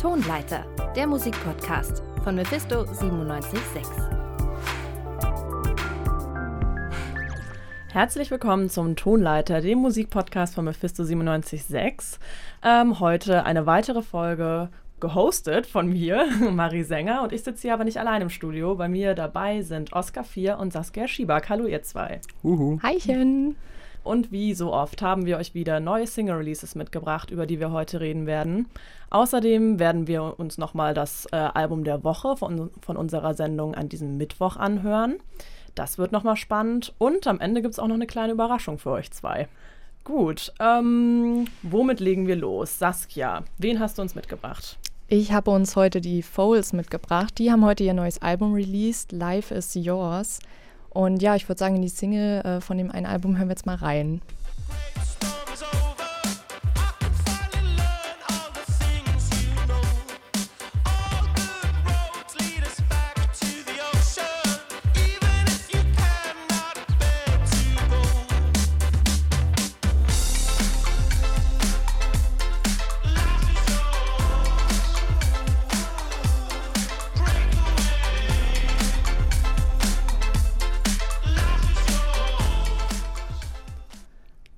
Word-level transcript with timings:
Tonleiter, 0.00 0.64
der 0.96 1.06
Musikpodcast 1.06 2.02
von 2.24 2.34
Mephisto 2.34 2.84
976. 2.84 3.84
Herzlich 7.92 8.30
willkommen 8.30 8.70
zum 8.70 8.96
Tonleiter, 8.96 9.60
dem 9.60 9.80
Musikpodcast 9.80 10.54
von 10.54 10.64
Mephisto 10.64 11.02
976. 11.02 12.18
Ähm, 12.64 12.98
heute 12.98 13.44
eine 13.44 13.66
weitere 13.66 14.00
Folge 14.00 14.70
gehostet 15.00 15.66
von 15.66 15.86
mir, 15.86 16.24
Marie 16.50 16.84
Sänger. 16.84 17.22
Und 17.22 17.34
ich 17.34 17.42
sitze 17.42 17.60
hier 17.60 17.74
aber 17.74 17.84
nicht 17.84 17.98
allein 17.98 18.22
im 18.22 18.30
Studio. 18.30 18.74
Bei 18.76 18.88
mir 18.88 19.14
dabei 19.14 19.60
sind 19.60 19.92
Oskar 19.92 20.24
4 20.24 20.56
und 20.56 20.72
Saskia 20.72 21.08
Schiebak. 21.08 21.50
Hallo 21.50 21.66
ihr 21.66 21.82
zwei. 21.82 22.22
Uhu. 22.42 22.80
Hichen. 22.80 23.54
Und 24.02 24.32
wie 24.32 24.54
so 24.54 24.72
oft 24.72 25.02
haben 25.02 25.26
wir 25.26 25.36
euch 25.36 25.54
wieder 25.54 25.80
neue 25.80 26.06
Single-Releases 26.06 26.74
mitgebracht, 26.74 27.30
über 27.30 27.46
die 27.46 27.60
wir 27.60 27.70
heute 27.70 28.00
reden 28.00 28.26
werden. 28.26 28.68
Außerdem 29.10 29.78
werden 29.78 30.06
wir 30.06 30.38
uns 30.38 30.58
nochmal 30.58 30.94
das 30.94 31.26
äh, 31.32 31.36
Album 31.36 31.84
der 31.84 32.02
Woche 32.02 32.36
von, 32.36 32.70
von 32.80 32.96
unserer 32.96 33.34
Sendung 33.34 33.74
an 33.74 33.88
diesem 33.88 34.16
Mittwoch 34.16 34.56
anhören. 34.56 35.16
Das 35.74 35.98
wird 35.98 36.12
nochmal 36.12 36.36
spannend. 36.36 36.94
Und 36.98 37.26
am 37.26 37.40
Ende 37.40 37.62
gibt 37.62 37.74
es 37.74 37.78
auch 37.78 37.88
noch 37.88 37.94
eine 37.94 38.06
kleine 38.06 38.32
Überraschung 38.32 38.78
für 38.78 38.90
euch 38.90 39.10
zwei. 39.10 39.48
Gut, 40.04 40.52
ähm, 40.60 41.46
womit 41.62 42.00
legen 42.00 42.26
wir 42.26 42.36
los? 42.36 42.78
Saskia, 42.78 43.44
wen 43.58 43.80
hast 43.80 43.98
du 43.98 44.02
uns 44.02 44.14
mitgebracht? 44.14 44.78
Ich 45.08 45.32
habe 45.32 45.50
uns 45.50 45.76
heute 45.76 46.00
die 46.00 46.22
Foles 46.22 46.72
mitgebracht. 46.72 47.38
Die 47.38 47.50
haben 47.50 47.64
heute 47.64 47.84
ihr 47.84 47.94
neues 47.94 48.22
Album 48.22 48.54
released, 48.54 49.12
Life 49.12 49.52
is 49.52 49.74
Yours. 49.74 50.38
Und 50.90 51.22
ja, 51.22 51.36
ich 51.36 51.48
würde 51.48 51.58
sagen, 51.58 51.76
in 51.76 51.82
die 51.82 51.88
Single 51.88 52.40
äh, 52.40 52.60
von 52.60 52.76
dem 52.76 52.90
einen 52.90 53.06
Album 53.06 53.38
hören 53.38 53.48
wir 53.48 53.54
jetzt 53.54 53.66
mal 53.66 53.76
rein. 53.76 54.20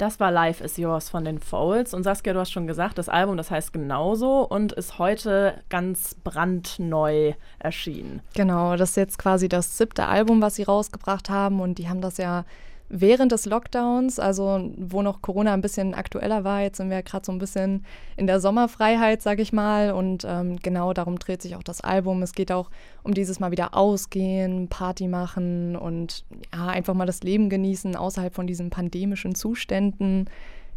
Das 0.02 0.18
war 0.18 0.32
Life 0.32 0.64
is 0.64 0.78
Yours 0.78 1.10
von 1.10 1.24
den 1.24 1.38
Folds. 1.38 1.94
Und 1.94 2.02
Saskia, 2.02 2.32
du 2.32 2.40
hast 2.40 2.50
schon 2.50 2.66
gesagt, 2.66 2.98
das 2.98 3.08
Album, 3.08 3.36
das 3.36 3.52
heißt 3.52 3.72
genauso 3.72 4.40
und 4.40 4.72
ist 4.72 4.98
heute 4.98 5.62
ganz 5.68 6.16
brandneu 6.24 7.34
erschienen. 7.60 8.20
Genau, 8.34 8.74
das 8.74 8.90
ist 8.90 8.96
jetzt 8.96 9.18
quasi 9.20 9.48
das 9.48 9.78
siebte 9.78 10.06
Album, 10.06 10.42
was 10.42 10.56
sie 10.56 10.64
rausgebracht 10.64 11.30
haben. 11.30 11.60
Und 11.60 11.78
die 11.78 11.88
haben 11.88 12.00
das 12.00 12.16
ja 12.16 12.44
während 12.92 13.32
des 13.32 13.46
Lockdowns, 13.46 14.18
also 14.18 14.70
wo 14.76 15.00
noch 15.00 15.22
Corona 15.22 15.54
ein 15.54 15.62
bisschen 15.62 15.94
aktueller 15.94 16.44
war, 16.44 16.60
jetzt 16.60 16.76
sind 16.76 16.90
wir 16.90 17.02
gerade 17.02 17.24
so 17.24 17.32
ein 17.32 17.38
bisschen 17.38 17.86
in 18.18 18.26
der 18.26 18.38
Sommerfreiheit, 18.38 19.22
sag 19.22 19.40
ich 19.40 19.52
mal. 19.52 19.92
Und 19.92 20.24
ähm, 20.28 20.58
genau 20.62 20.92
darum 20.92 21.18
dreht 21.18 21.40
sich 21.40 21.56
auch 21.56 21.62
das 21.62 21.80
Album. 21.80 22.22
Es 22.22 22.34
geht 22.34 22.52
auch 22.52 22.70
um 23.02 23.14
dieses 23.14 23.40
Mal 23.40 23.50
wieder 23.50 23.74
ausgehen, 23.74 24.68
Party 24.68 25.08
machen 25.08 25.74
und 25.74 26.24
ja, 26.54 26.66
einfach 26.66 26.92
mal 26.92 27.06
das 27.06 27.22
Leben 27.22 27.48
genießen 27.48 27.96
außerhalb 27.96 28.34
von 28.34 28.46
diesen 28.46 28.68
pandemischen 28.68 29.34
Zuständen. 29.34 30.28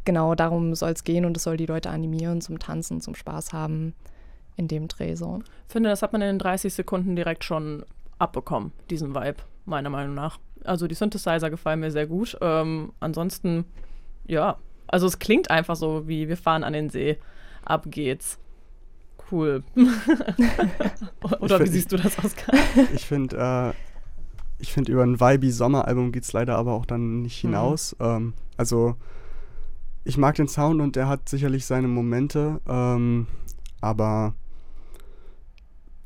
Genau 0.06 0.36
darum 0.36 0.74
soll 0.74 0.92
es 0.92 1.04
gehen 1.04 1.26
und 1.26 1.36
es 1.36 1.44
soll 1.44 1.58
die 1.58 1.66
Leute 1.66 1.90
animieren 1.90 2.40
zum 2.40 2.60
Tanzen, 2.60 3.02
zum 3.02 3.14
Spaß 3.14 3.52
haben 3.52 3.94
in 4.56 4.70
dem 4.70 4.88
Dreh 4.88 5.16
so. 5.16 5.42
Ich 5.68 5.74
finde, 5.74 5.90
das 5.90 6.02
hat 6.02 6.14
man 6.14 6.22
in 6.22 6.28
den 6.28 6.40
30 6.40 6.74
Sekunden 6.74 7.18
direkt 7.18 7.44
schon 7.44 7.84
abbekommen, 8.18 8.72
diesen 8.90 9.16
Vibe, 9.16 9.38
meiner 9.66 9.90
Meinung 9.90 10.16
nach. 10.16 10.40
Also 10.64 10.88
die 10.88 10.96
Synthesizer 10.96 11.50
gefallen 11.50 11.80
mir 11.80 11.92
sehr 11.92 12.08
gut. 12.08 12.38
Ähm, 12.42 12.94
ansonsten, 13.00 13.66
ja, 14.26 14.58
also 14.88 15.08
es 15.08 15.20
klingt 15.20 15.52
einfach 15.52 15.76
so 15.76 16.08
wie 16.08 16.28
wir 16.28 16.38
fahren 16.38 16.64
an 16.64 16.74
den 16.74 16.90
See. 16.90 17.18
Ab 17.64 17.86
geht's. 17.88 18.40
Cool. 19.32 19.64
Oder 21.40 21.58
find, 21.58 21.70
wie 21.70 21.74
siehst 21.74 21.92
du 21.92 21.98
das, 21.98 22.18
Oskar? 22.24 22.54
Ich 22.94 23.06
finde, 23.06 23.74
äh, 23.74 23.74
ich 24.60 24.72
finde, 24.72 24.92
über 24.92 25.04
ein 25.04 25.20
Vibe 25.20 25.52
Sommeralbum 25.52 26.12
geht 26.12 26.24
es 26.24 26.34
leider 26.34 26.58
aber 26.58 26.74
auch 26.74 26.86
dann 26.86 27.24
nicht 27.24 27.44
mhm. 27.44 27.50
hinaus. 27.50 27.96
Mhm. 28.00 28.06
Ähm, 28.06 28.34
also 28.58 28.96
ich 30.04 30.18
mag 30.18 30.36
den 30.36 30.48
Sound 30.48 30.82
und 30.82 30.96
der 30.96 31.08
hat 31.08 31.28
sicherlich 31.28 31.66
seine 31.66 31.88
Momente, 31.88 32.62
ähm, 32.68 33.28
aber 33.82 34.36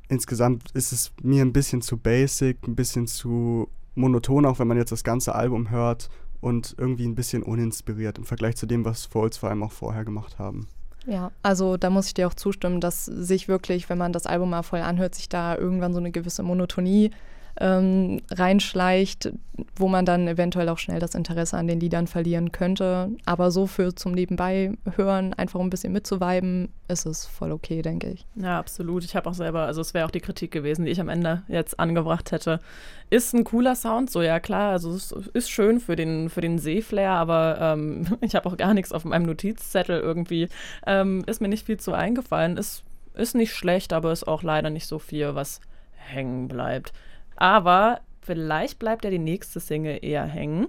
insgesamt 0.09 0.71
ist 0.71 0.91
es 0.91 1.13
mir 1.21 1.43
ein 1.43 1.53
bisschen 1.53 1.81
zu 1.81 1.97
basic, 1.97 2.67
ein 2.67 2.75
bisschen 2.75 3.07
zu 3.07 3.69
monoton, 3.95 4.45
auch 4.45 4.59
wenn 4.59 4.67
man 4.67 4.77
jetzt 4.77 4.91
das 4.91 5.03
ganze 5.03 5.35
Album 5.35 5.69
hört 5.69 6.09
und 6.41 6.75
irgendwie 6.77 7.05
ein 7.05 7.15
bisschen 7.15 7.43
uninspiriert 7.43 8.17
im 8.17 8.25
Vergleich 8.25 8.57
zu 8.57 8.65
dem, 8.65 8.85
was 8.85 9.05
Folds 9.05 9.37
vor 9.37 9.49
allem 9.49 9.63
auch 9.63 9.71
vorher 9.71 10.03
gemacht 10.03 10.39
haben. 10.39 10.67
Ja, 11.05 11.31
also 11.41 11.77
da 11.77 11.89
muss 11.89 12.07
ich 12.07 12.13
dir 12.13 12.27
auch 12.27 12.33
zustimmen, 12.33 12.81
dass 12.81 13.05
sich 13.05 13.47
wirklich, 13.47 13.89
wenn 13.89 13.97
man 13.97 14.13
das 14.13 14.25
Album 14.25 14.49
mal 14.49 14.63
voll 14.63 14.81
anhört, 14.81 15.15
sich 15.15 15.29
da 15.29 15.55
irgendwann 15.55 15.93
so 15.93 15.99
eine 15.99 16.11
gewisse 16.11 16.43
Monotonie 16.43 17.11
ähm, 17.59 18.21
reinschleicht, 18.31 19.33
wo 19.75 19.89
man 19.89 20.05
dann 20.05 20.27
eventuell 20.27 20.69
auch 20.69 20.77
schnell 20.77 20.99
das 20.99 21.13
Interesse 21.13 21.57
an 21.57 21.67
den 21.67 21.79
Liedern 21.79 22.07
verlieren 22.07 22.53
könnte. 22.53 23.11
Aber 23.25 23.51
so 23.51 23.67
für 23.67 23.93
zum 23.93 24.13
Nebenbei 24.13 24.71
hören, 24.95 25.33
einfach 25.33 25.59
ein 25.59 25.69
bisschen 25.69 25.91
mitzuweiben, 25.91 26.69
ist 26.87 27.05
es 27.05 27.25
voll 27.25 27.51
okay, 27.51 27.81
denke 27.81 28.11
ich. 28.11 28.25
Ja, 28.35 28.57
absolut. 28.57 29.03
Ich 29.03 29.15
habe 29.15 29.29
auch 29.29 29.33
selber, 29.33 29.63
also 29.63 29.81
es 29.81 29.93
wäre 29.93 30.05
auch 30.05 30.11
die 30.11 30.21
Kritik 30.21 30.51
gewesen, 30.51 30.85
die 30.85 30.91
ich 30.91 31.01
am 31.01 31.09
Ende 31.09 31.43
jetzt 31.49 31.79
angebracht 31.79 32.31
hätte. 32.31 32.61
Ist 33.09 33.33
ein 33.33 33.43
cooler 33.43 33.75
Sound, 33.75 34.09
so 34.09 34.21
ja 34.21 34.39
klar, 34.39 34.71
also 34.71 34.93
es 34.93 35.11
ist 35.11 35.49
schön 35.49 35.81
für 35.81 35.97
den, 35.97 36.29
für 36.29 36.41
den 36.41 36.59
Seeflair, 36.59 37.11
aber 37.11 37.57
ähm, 37.59 38.05
ich 38.21 38.35
habe 38.35 38.47
auch 38.47 38.55
gar 38.55 38.73
nichts 38.73 38.93
auf 38.93 39.03
meinem 39.03 39.23
Notizzettel 39.23 39.99
irgendwie. 39.99 40.47
Ähm, 40.87 41.23
ist 41.27 41.41
mir 41.41 41.49
nicht 41.49 41.65
viel 41.65 41.77
zu 41.77 41.91
eingefallen. 41.91 42.55
Ist, 42.55 42.83
ist 43.15 43.35
nicht 43.35 43.53
schlecht, 43.53 43.91
aber 43.91 44.13
ist 44.13 44.27
auch 44.27 44.43
leider 44.43 44.69
nicht 44.69 44.87
so 44.87 44.97
viel, 44.97 45.35
was 45.35 45.59
hängen 45.91 46.47
bleibt. 46.47 46.93
Aber 47.39 48.01
vielleicht 48.21 48.79
bleibt 48.79 49.05
ja 49.05 49.09
die 49.09 49.17
nächste 49.17 49.59
Single 49.61 49.97
eher 50.01 50.25
hängen. 50.25 50.67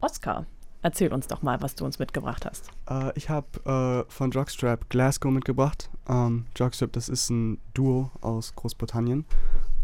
Oscar, 0.00 0.44
erzähl 0.82 1.12
uns 1.14 1.28
doch 1.28 1.42
mal, 1.42 1.62
was 1.62 1.76
du 1.76 1.84
uns 1.84 2.00
mitgebracht 2.00 2.44
hast. 2.44 2.68
Äh, 2.90 3.16
ich 3.16 3.30
habe 3.30 4.04
äh, 4.06 4.10
von 4.10 4.32
Jockstrap 4.32 4.90
Glasgow 4.90 5.32
mitgebracht. 5.32 5.88
Ähm, 6.08 6.46
Jockstrap, 6.56 6.92
das 6.92 7.08
ist 7.08 7.30
ein 7.30 7.58
Duo 7.74 8.10
aus 8.20 8.54
Großbritannien. 8.56 9.24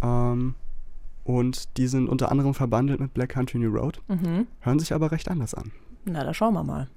Ähm, 0.02 0.56
und 1.22 1.76
die 1.76 1.86
sind 1.86 2.08
unter 2.08 2.30
anderem 2.32 2.54
verbandelt 2.54 2.98
mit 2.98 3.14
Black 3.14 3.30
Country 3.30 3.58
New 3.58 3.70
Road. 3.70 4.02
Mhm. 4.08 4.48
Hören 4.58 4.78
sich 4.80 4.92
aber 4.92 5.12
recht 5.12 5.28
anders 5.28 5.54
an. 5.54 5.70
Na, 6.04 6.24
da 6.24 6.34
schauen 6.34 6.54
wir 6.54 6.64
mal. 6.64 6.88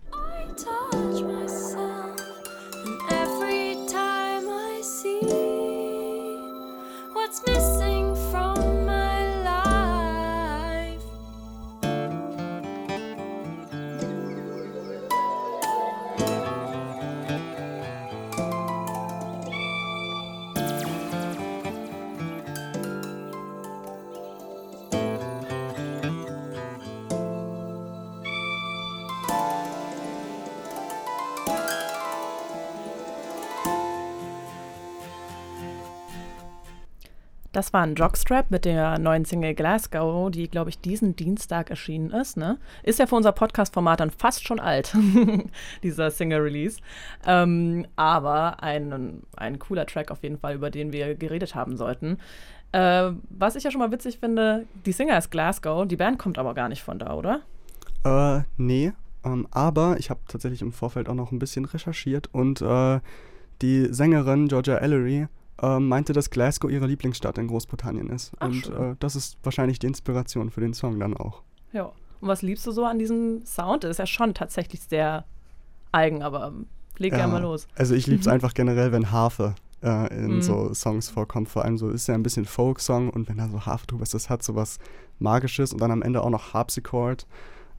Das 37.54 37.72
war 37.72 37.84
ein 37.84 37.94
Jockstrap 37.94 38.50
mit 38.50 38.66
der 38.66 38.98
neuen 38.98 39.26
Single 39.26 39.54
Glasgow, 39.54 40.32
die, 40.32 40.50
glaube 40.50 40.72
ich, 40.72 40.80
diesen 40.80 41.16
Dienstag 41.16 41.70
erschienen 41.70 42.10
ist. 42.10 42.36
Ne? 42.36 42.58
Ist 42.82 42.98
ja 42.98 43.06
für 43.06 43.16
unser 43.16 43.32
Podcast-Format 43.32 44.00
dann 44.00 44.10
fast 44.10 44.46
schon 44.46 44.60
alt, 44.60 44.96
dieser 45.84 46.10
Single-Release. 46.10 46.82
Ähm, 47.28 47.86
aber 47.96 48.64
ein, 48.64 49.22
ein 49.38 49.60
cooler 49.60 49.86
Track 49.86 50.10
auf 50.10 50.24
jeden 50.24 50.40
Fall, 50.40 50.56
über 50.56 50.72
den 50.72 50.92
wir 50.92 51.14
geredet 51.14 51.54
haben 51.54 51.78
sollten. 51.78 52.18
Äh, 52.72 53.12
was 53.30 53.56
ich 53.56 53.64
ja 53.64 53.70
schon 53.70 53.80
mal 53.80 53.92
witzig 53.92 54.18
finde, 54.18 54.66
die 54.88 54.92
Singer 54.92 55.16
ist 55.16 55.30
Glasgow, 55.30 55.88
die 55.88 55.96
Band 55.96 56.18
kommt 56.18 56.40
aber 56.40 56.56
gar 56.56 56.70
nicht 56.70 56.82
von 56.82 56.98
da, 56.98 57.14
oder? 57.14 57.42
Äh, 58.04 58.42
nee. 58.58 58.94
Ähm, 59.24 59.48
aber 59.52 59.98
ich 60.00 60.10
habe 60.10 60.22
tatsächlich 60.28 60.64
im 60.64 60.72
Vorfeld 60.72 61.08
auch 61.08 61.14
noch 61.14 61.32
ein 61.32 61.38
bisschen 61.38 61.66
recherchiert 61.66 62.30
und 62.34 62.64
äh, 62.64 63.00
die 63.62 63.94
Sängerin 63.94 64.48
Georgia 64.48 64.78
Ellery 64.78 65.28
äh, 65.62 65.80
meinte, 65.80 66.14
dass 66.14 66.30
Glasgow 66.30 66.70
ihre 66.72 66.88
Lieblingsstadt 66.88 67.38
in 67.38 67.48
Großbritannien 67.48 68.10
ist. 68.10 68.32
Ach, 68.40 68.48
und 68.48 68.70
äh, 68.70 68.96
das 69.00 69.16
ist 69.16 69.38
wahrscheinlich 69.44 69.80
die 69.80 69.88
Inspiration 69.88 70.50
für 70.50 70.62
den 70.62 70.74
Song 70.74 71.00
dann 71.00 71.16
auch. 71.16 71.42
Ja. 71.72 71.92
Und 72.22 72.28
was 72.30 72.42
liebst 72.42 72.66
du 72.66 72.72
so 72.72 72.86
an 72.86 73.00
diesem 73.00 73.46
Sound? 73.46 73.84
Das 73.84 73.92
ist 73.92 73.98
ja 74.00 74.06
schon 74.08 74.34
tatsächlich 74.34 74.82
sehr 74.82 75.26
eigen, 75.92 76.24
aber 76.24 76.54
leg 76.98 77.12
ja, 77.14 77.28
mal 77.28 77.42
los. 77.42 77.68
Also 77.76 77.96
ich 77.96 78.08
liebe 78.08 78.22
es 78.22 78.28
einfach 78.28 78.54
generell, 78.54 78.92
wenn 78.92 79.12
Harfe 79.12 79.56
äh, 79.82 80.14
in 80.16 80.36
Mhm. 80.36 80.42
so 80.42 80.74
Songs 80.74 81.10
vorkommt. 81.10 81.50
Vor 81.50 81.66
allem 81.66 81.78
so 81.78 81.90
ist 81.90 82.08
ja 82.08 82.16
ein 82.16 82.24
bisschen 82.24 82.46
Folk-Song 82.46 83.10
und 83.10 83.28
wenn 83.28 83.38
da 83.38 83.50
so 83.50 83.66
Harfe 83.66 83.88
drüber 83.88 84.04
ist, 84.04 84.14
das 84.14 84.30
hat 84.30 84.42
so 84.42 84.56
was 84.56 84.80
Magisches 85.20 85.74
und 85.74 85.82
dann 85.82 85.92
am 85.92 86.02
Ende 86.02 86.24
auch 86.24 86.30
noch 86.30 86.54
Harpsichord. 86.54 87.28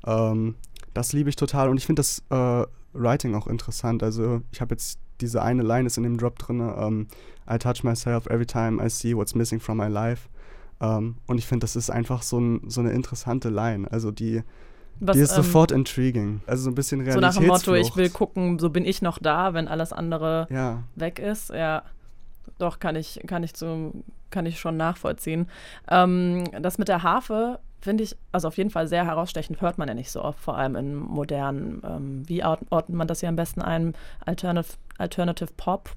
Ähm, 0.06 0.56
das 0.92 1.12
liebe 1.12 1.30
ich 1.30 1.36
total 1.36 1.70
und 1.70 1.78
ich 1.78 1.86
finde 1.86 2.00
das 2.00 2.22
äh, 2.30 2.66
Writing 2.92 3.34
auch 3.34 3.46
interessant. 3.46 4.02
Also 4.02 4.42
ich 4.52 4.60
habe 4.60 4.74
jetzt 4.74 4.98
diese 5.20 5.42
eine 5.42 5.62
Line 5.62 5.86
ist 5.86 5.96
in 5.96 6.02
dem 6.02 6.16
Drop 6.16 6.38
drin, 6.38 6.60
ähm, 6.60 7.06
I 7.50 7.58
touch 7.58 7.84
myself 7.84 8.26
every 8.26 8.46
time 8.46 8.84
I 8.84 8.88
see 8.88 9.14
what's 9.14 9.34
missing 9.34 9.60
from 9.60 9.78
my 9.78 9.88
life. 9.88 10.28
Ähm, 10.80 11.16
und 11.26 11.38
ich 11.38 11.46
finde, 11.46 11.64
das 11.64 11.76
ist 11.76 11.90
einfach 11.90 12.22
so, 12.22 12.38
ein, 12.38 12.62
so 12.68 12.80
eine 12.80 12.92
interessante 12.92 13.48
Line. 13.48 13.90
Also 13.90 14.10
die, 14.10 14.42
Was, 15.00 15.16
die 15.16 15.22
ist 15.22 15.36
ähm, 15.36 15.42
sofort 15.42 15.70
intriguing. 15.72 16.40
Also 16.46 16.64
so 16.64 16.70
ein 16.70 16.74
bisschen 16.74 17.10
So 17.10 17.20
nach 17.20 17.34
dem 17.34 17.46
Motto, 17.46 17.74
ich 17.74 17.96
will 17.96 18.10
gucken, 18.10 18.58
so 18.58 18.70
bin 18.70 18.84
ich 18.84 19.02
noch 19.02 19.18
da, 19.18 19.54
wenn 19.54 19.68
alles 19.68 19.92
andere 19.92 20.46
Ja, 20.50 20.82
weg 20.96 21.18
ist. 21.18 21.50
Ja, 21.50 21.82
doch, 22.58 22.78
kann 22.78 22.96
ich, 22.96 23.20
kann 23.26 23.42
ich, 23.42 23.54
zu, 23.54 23.92
kann 24.30 24.46
ich 24.46 24.58
schon 24.58 24.76
nachvollziehen. 24.76 25.48
Ähm, 25.90 26.44
das 26.60 26.78
mit 26.78 26.88
der 26.88 27.02
Harfe 27.02 27.60
finde 27.84 28.04
ich, 28.04 28.16
also 28.32 28.48
auf 28.48 28.56
jeden 28.56 28.70
Fall 28.70 28.88
sehr 28.88 29.04
herausstechend, 29.04 29.60
hört 29.60 29.78
man 29.78 29.88
ja 29.88 29.94
nicht 29.94 30.10
so 30.10 30.22
oft, 30.22 30.40
vor 30.40 30.56
allem 30.56 30.74
in 30.76 30.94
modernen, 30.96 31.82
ähm, 31.84 32.22
wie 32.28 32.42
ordnet 32.44 32.90
man 32.90 33.06
das 33.06 33.20
hier 33.20 33.28
am 33.28 33.36
besten 33.36 33.62
ein? 33.62 33.94
Alternative, 34.24 34.76
Alternative 34.98 35.50
Pop 35.56 35.90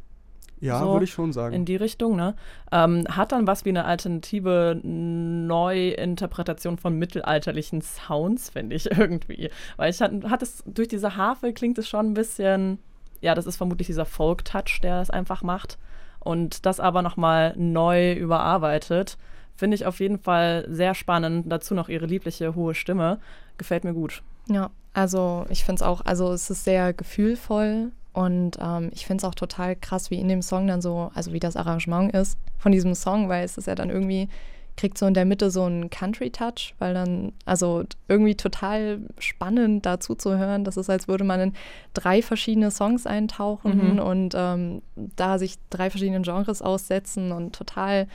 ja 0.60 0.80
So 0.80 0.94
würde 0.94 1.06
ich 1.06 1.12
schon 1.12 1.32
sagen. 1.34 1.54
in 1.56 1.66
die 1.66 1.76
Richtung, 1.76 2.16
ne? 2.16 2.36
Ähm, 2.72 3.06
hat 3.10 3.32
dann 3.32 3.46
was 3.48 3.66
wie 3.66 3.70
eine 3.70 3.86
alternative 3.86 4.80
Neuinterpretation 4.84 6.78
von 6.78 6.98
mittelalterlichen 6.98 7.82
Sounds, 7.82 8.50
finde 8.50 8.76
ich 8.76 8.90
irgendwie. 8.98 9.50
Weil 9.78 9.90
ich 9.92 10.02
hatte 10.02 10.30
hat 10.30 10.42
es 10.42 10.64
durch 10.66 10.88
diese 10.88 11.16
Harfe 11.16 11.54
klingt 11.54 11.78
es 11.78 11.88
schon 11.88 12.08
ein 12.08 12.14
bisschen, 12.14 12.80
ja, 13.22 13.36
das 13.36 13.46
ist 13.46 13.58
vermutlich 13.58 13.88
dieser 13.88 14.06
Folk-Touch, 14.06 14.80
der 14.82 15.02
es 15.02 15.10
einfach 15.10 15.44
macht. 15.44 15.78
Und 16.20 16.66
das 16.66 16.80
aber 16.80 17.02
nochmal 17.02 17.54
neu 17.56 18.14
überarbeitet, 18.14 19.18
finde 19.58 19.76
ich 19.76 19.86
auf 19.86 20.00
jeden 20.00 20.20
Fall 20.20 20.66
sehr 20.70 20.96
spannend. 20.96 21.52
Dazu 21.52 21.74
noch 21.74 21.90
ihre 21.90 22.06
liebliche 22.06 22.56
hohe 22.56 22.74
Stimme. 22.76 23.20
Gefällt 23.58 23.84
mir 23.84 23.94
gut. 23.94 24.22
Ja, 24.50 24.70
also 24.94 25.46
ich 25.50 25.66
finde 25.66 25.82
es 25.82 25.82
auch, 25.82 26.02
also 26.06 26.32
es 26.32 26.50
ist 26.50 26.64
sehr 26.64 26.94
gefühlvoll 26.94 27.92
und 28.14 28.58
ähm, 28.62 28.90
ich 28.94 29.06
finde 29.06 29.22
es 29.22 29.26
auch 29.26 29.36
total 29.36 29.76
krass, 29.76 30.10
wie 30.10 30.20
in 30.20 30.28
dem 30.30 30.42
Song 30.42 30.68
dann 30.68 30.82
so, 30.82 31.12
also 31.14 31.34
wie 31.34 31.40
das 31.40 31.56
Arrangement 31.58 32.14
ist 32.14 32.38
von 32.58 32.72
diesem 32.72 32.96
Song, 32.96 33.28
weil 33.30 33.44
es 33.44 33.58
ist 33.58 33.68
ja 33.68 33.76
dann 33.76 33.90
irgendwie, 33.90 34.30
kriegt 34.78 34.98
so 34.98 35.06
in 35.08 35.14
der 35.16 35.26
Mitte 35.26 35.50
so 35.52 35.64
einen 35.64 35.90
Country-Touch, 35.90 36.76
weil 36.80 36.94
dann, 36.94 37.34
also 37.46 37.84
irgendwie 38.08 38.36
total 38.36 39.00
spannend 39.20 39.86
dazu 39.86 40.16
zu 40.16 40.38
hören. 40.38 40.64
Das 40.64 40.78
ist, 40.78 40.90
als 40.90 41.08
würde 41.08 41.24
man 41.24 41.40
in 41.42 41.54
drei 41.94 42.22
verschiedene 42.22 42.72
Songs 42.72 43.06
eintauchen 43.08 43.94
Mhm. 43.94 44.00
und 44.00 44.34
ähm, 44.36 44.82
da 44.96 45.40
sich 45.40 45.56
drei 45.72 45.90
verschiedenen 45.90 46.24
Genres 46.24 46.62
aussetzen 46.62 47.32
und 47.32 47.56
total 47.56 48.08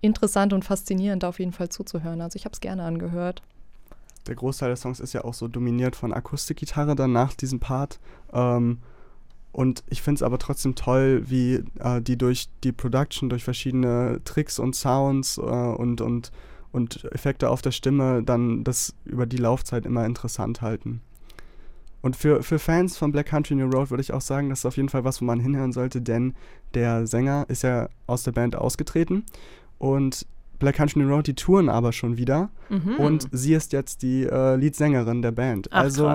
interessant 0.00 0.52
und 0.52 0.64
faszinierend 0.64 1.24
auf 1.24 1.38
jeden 1.38 1.52
Fall 1.52 1.68
zuzuhören. 1.68 2.20
Also 2.20 2.36
ich 2.36 2.44
habe 2.44 2.54
es 2.54 2.60
gerne 2.60 2.84
angehört. 2.84 3.42
Der 4.26 4.34
Großteil 4.34 4.70
des 4.70 4.80
Songs 4.80 5.00
ist 5.00 5.12
ja 5.12 5.24
auch 5.24 5.34
so 5.34 5.48
dominiert 5.48 5.96
von 5.96 6.12
Akustikgitarre 6.12 6.94
dann 6.94 7.12
nach 7.12 7.34
diesem 7.34 7.60
Part. 7.60 7.98
Ähm, 8.32 8.78
und 9.52 9.82
ich 9.88 10.02
finde 10.02 10.18
es 10.18 10.22
aber 10.22 10.38
trotzdem 10.38 10.74
toll, 10.74 11.24
wie 11.26 11.64
äh, 11.80 12.00
die 12.00 12.16
durch 12.16 12.48
die 12.62 12.72
Production, 12.72 13.28
durch 13.28 13.42
verschiedene 13.42 14.20
Tricks 14.24 14.58
und 14.58 14.76
Sounds 14.76 15.38
äh, 15.38 15.40
und, 15.40 16.00
und, 16.00 16.30
und 16.70 17.04
Effekte 17.12 17.50
auf 17.50 17.62
der 17.62 17.72
Stimme 17.72 18.22
dann 18.22 18.62
das 18.62 18.94
über 19.04 19.26
die 19.26 19.38
Laufzeit 19.38 19.86
immer 19.86 20.06
interessant 20.06 20.62
halten. 20.62 21.00
Und 22.02 22.16
für, 22.16 22.42
für 22.42 22.58
Fans 22.58 22.96
von 22.96 23.12
Black 23.12 23.26
Country 23.26 23.54
New 23.54 23.68
Road 23.68 23.90
würde 23.90 24.00
ich 24.00 24.12
auch 24.12 24.22
sagen, 24.22 24.48
das 24.48 24.60
ist 24.60 24.66
auf 24.66 24.76
jeden 24.76 24.88
Fall 24.88 25.04
was, 25.04 25.20
wo 25.20 25.26
man 25.26 25.40
hinhören 25.40 25.72
sollte, 25.72 26.00
denn 26.00 26.34
der 26.72 27.06
Sänger 27.06 27.44
ist 27.48 27.62
ja 27.62 27.88
aus 28.06 28.22
der 28.22 28.32
Band 28.32 28.56
ausgetreten 28.56 29.24
und 29.80 30.24
Black 30.60 30.76
Country 30.76 31.00
New 31.00 31.08
Road, 31.08 31.26
die 31.26 31.34
touren 31.34 31.68
aber 31.68 31.92
schon 31.92 32.16
wieder 32.18 32.50
Mhm. 32.68 32.96
und 32.98 33.28
sie 33.32 33.54
ist 33.54 33.72
jetzt 33.72 34.02
die 34.02 34.24
äh, 34.24 34.54
Leadsängerin 34.56 35.22
der 35.22 35.32
Band. 35.32 35.66
Ach, 35.72 35.80
also, 35.80 36.14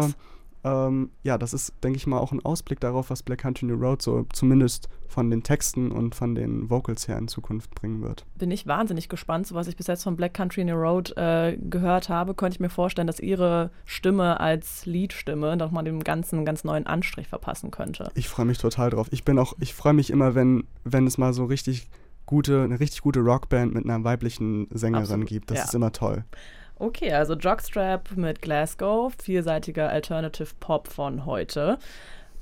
ähm, 0.63 1.09
ja, 1.23 1.37
das 1.37 1.53
ist, 1.53 1.73
denke 1.83 1.97
ich 1.97 2.07
mal, 2.07 2.17
auch 2.19 2.31
ein 2.31 2.43
Ausblick 2.43 2.79
darauf, 2.79 3.09
was 3.11 3.21
Black 3.21 3.39
Country 3.39 3.67
New 3.67 3.75
Road 3.75 4.01
so 4.01 4.25
zumindest 4.33 4.87
von 5.07 5.29
den 5.29 5.43
Texten 5.43 5.91
und 5.91 6.15
von 6.15 6.33
den 6.33 6.69
Vocals 6.71 7.07
her 7.07 7.17
in 7.19 7.27
Zukunft 7.27 7.73
bringen 7.75 8.01
wird. 8.01 8.25
bin 8.37 8.49
ich 8.51 8.65
wahnsinnig 8.65 9.07
gespannt. 9.09 9.45
So 9.47 9.53
was 9.55 9.67
ich 9.67 9.75
bis 9.77 9.85
jetzt 9.87 10.03
von 10.03 10.15
Black 10.15 10.33
Country 10.33 10.63
New 10.63 10.75
Road 10.75 11.15
äh, 11.17 11.57
gehört 11.57 12.09
habe, 12.09 12.33
könnte 12.33 12.55
ich 12.55 12.59
mir 12.59 12.69
vorstellen, 12.69 13.05
dass 13.07 13.19
ihre 13.19 13.69
Stimme 13.85 14.39
als 14.39 14.85
Leadstimme 14.87 15.55
nochmal 15.57 15.83
dem 15.83 16.03
Ganzen 16.03 16.37
einen 16.37 16.45
ganz 16.45 16.63
neuen 16.63 16.87
Anstrich 16.87 17.27
verpassen 17.27 17.69
könnte. 17.71 18.09
Ich 18.15 18.27
freue 18.27 18.45
mich 18.45 18.57
total 18.57 18.89
drauf. 18.91 19.07
Ich 19.11 19.23
bin 19.23 19.37
auch, 19.39 19.53
ich 19.59 19.73
freue 19.73 19.93
mich 19.93 20.09
immer, 20.09 20.33
wenn, 20.35 20.65
wenn 20.83 21.05
es 21.05 21.17
mal 21.19 21.33
so 21.33 21.45
richtig 21.45 21.87
gute, 22.25 22.63
eine 22.63 22.79
richtig 22.79 23.01
gute 23.01 23.19
Rockband 23.19 23.73
mit 23.73 23.85
einer 23.85 24.03
weiblichen 24.03 24.67
Sängerin 24.71 25.03
Absolut, 25.03 25.27
gibt. 25.27 25.51
Das 25.51 25.57
ja. 25.59 25.63
ist 25.65 25.75
immer 25.75 25.91
toll. 25.91 26.23
Okay, 26.77 27.13
also 27.13 27.35
Jockstrap 27.35 28.17
mit 28.17 28.41
Glasgow, 28.41 29.13
vielseitiger 29.21 29.89
Alternative 29.89 30.49
Pop 30.59 30.89
von 30.89 31.25
heute. 31.25 31.77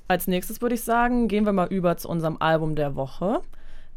Als 0.08 0.28
nächstes 0.28 0.62
würde 0.62 0.76
ich 0.76 0.82
sagen, 0.82 1.28
gehen 1.28 1.46
wir 1.46 1.54
mal 1.54 1.68
über 1.68 1.98
zu 1.98 2.10
unserem 2.10 2.38
Album 2.40 2.76
der 2.76 2.96
Woche. 2.96 3.42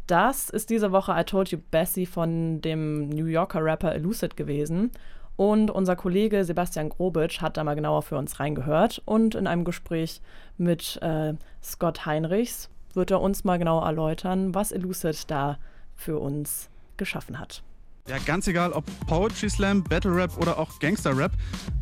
Das 0.06 0.50
ist 0.50 0.70
diese 0.70 0.92
Woche 0.92 1.14
I 1.16 1.24
Told 1.24 1.50
You 1.50 1.58
Bessie 1.70 2.06
von 2.06 2.60
dem 2.60 3.08
New 3.08 3.26
Yorker 3.26 3.64
Rapper 3.64 3.94
Elucid 3.94 4.36
gewesen. 4.36 4.90
Und 5.36 5.70
unser 5.70 5.96
Kollege 5.96 6.44
Sebastian 6.44 6.90
Grobitsch 6.90 7.40
hat 7.40 7.56
da 7.56 7.64
mal 7.64 7.74
genauer 7.74 8.02
für 8.02 8.16
uns 8.16 8.38
reingehört. 8.38 9.02
Und 9.04 9.34
in 9.34 9.46
einem 9.46 9.64
Gespräch 9.64 10.20
mit 10.58 10.98
äh, 11.02 11.34
Scott 11.62 12.06
Heinrichs 12.06 12.70
wird 12.94 13.10
er 13.10 13.20
uns 13.20 13.44
mal 13.44 13.58
genau 13.58 13.84
erläutern, 13.84 14.54
was 14.54 14.72
Elucid 14.72 15.30
da 15.30 15.58
für 15.96 16.18
uns 16.18 16.68
geschaffen 16.96 17.38
hat. 17.38 17.62
Ja, 18.08 18.18
ganz 18.24 18.46
egal, 18.46 18.70
ob 18.70 18.84
Poetry 19.08 19.50
Slam, 19.50 19.82
Battle 19.82 20.14
Rap 20.14 20.36
oder 20.38 20.60
auch 20.60 20.78
Gangster 20.78 21.16
Rap, 21.16 21.32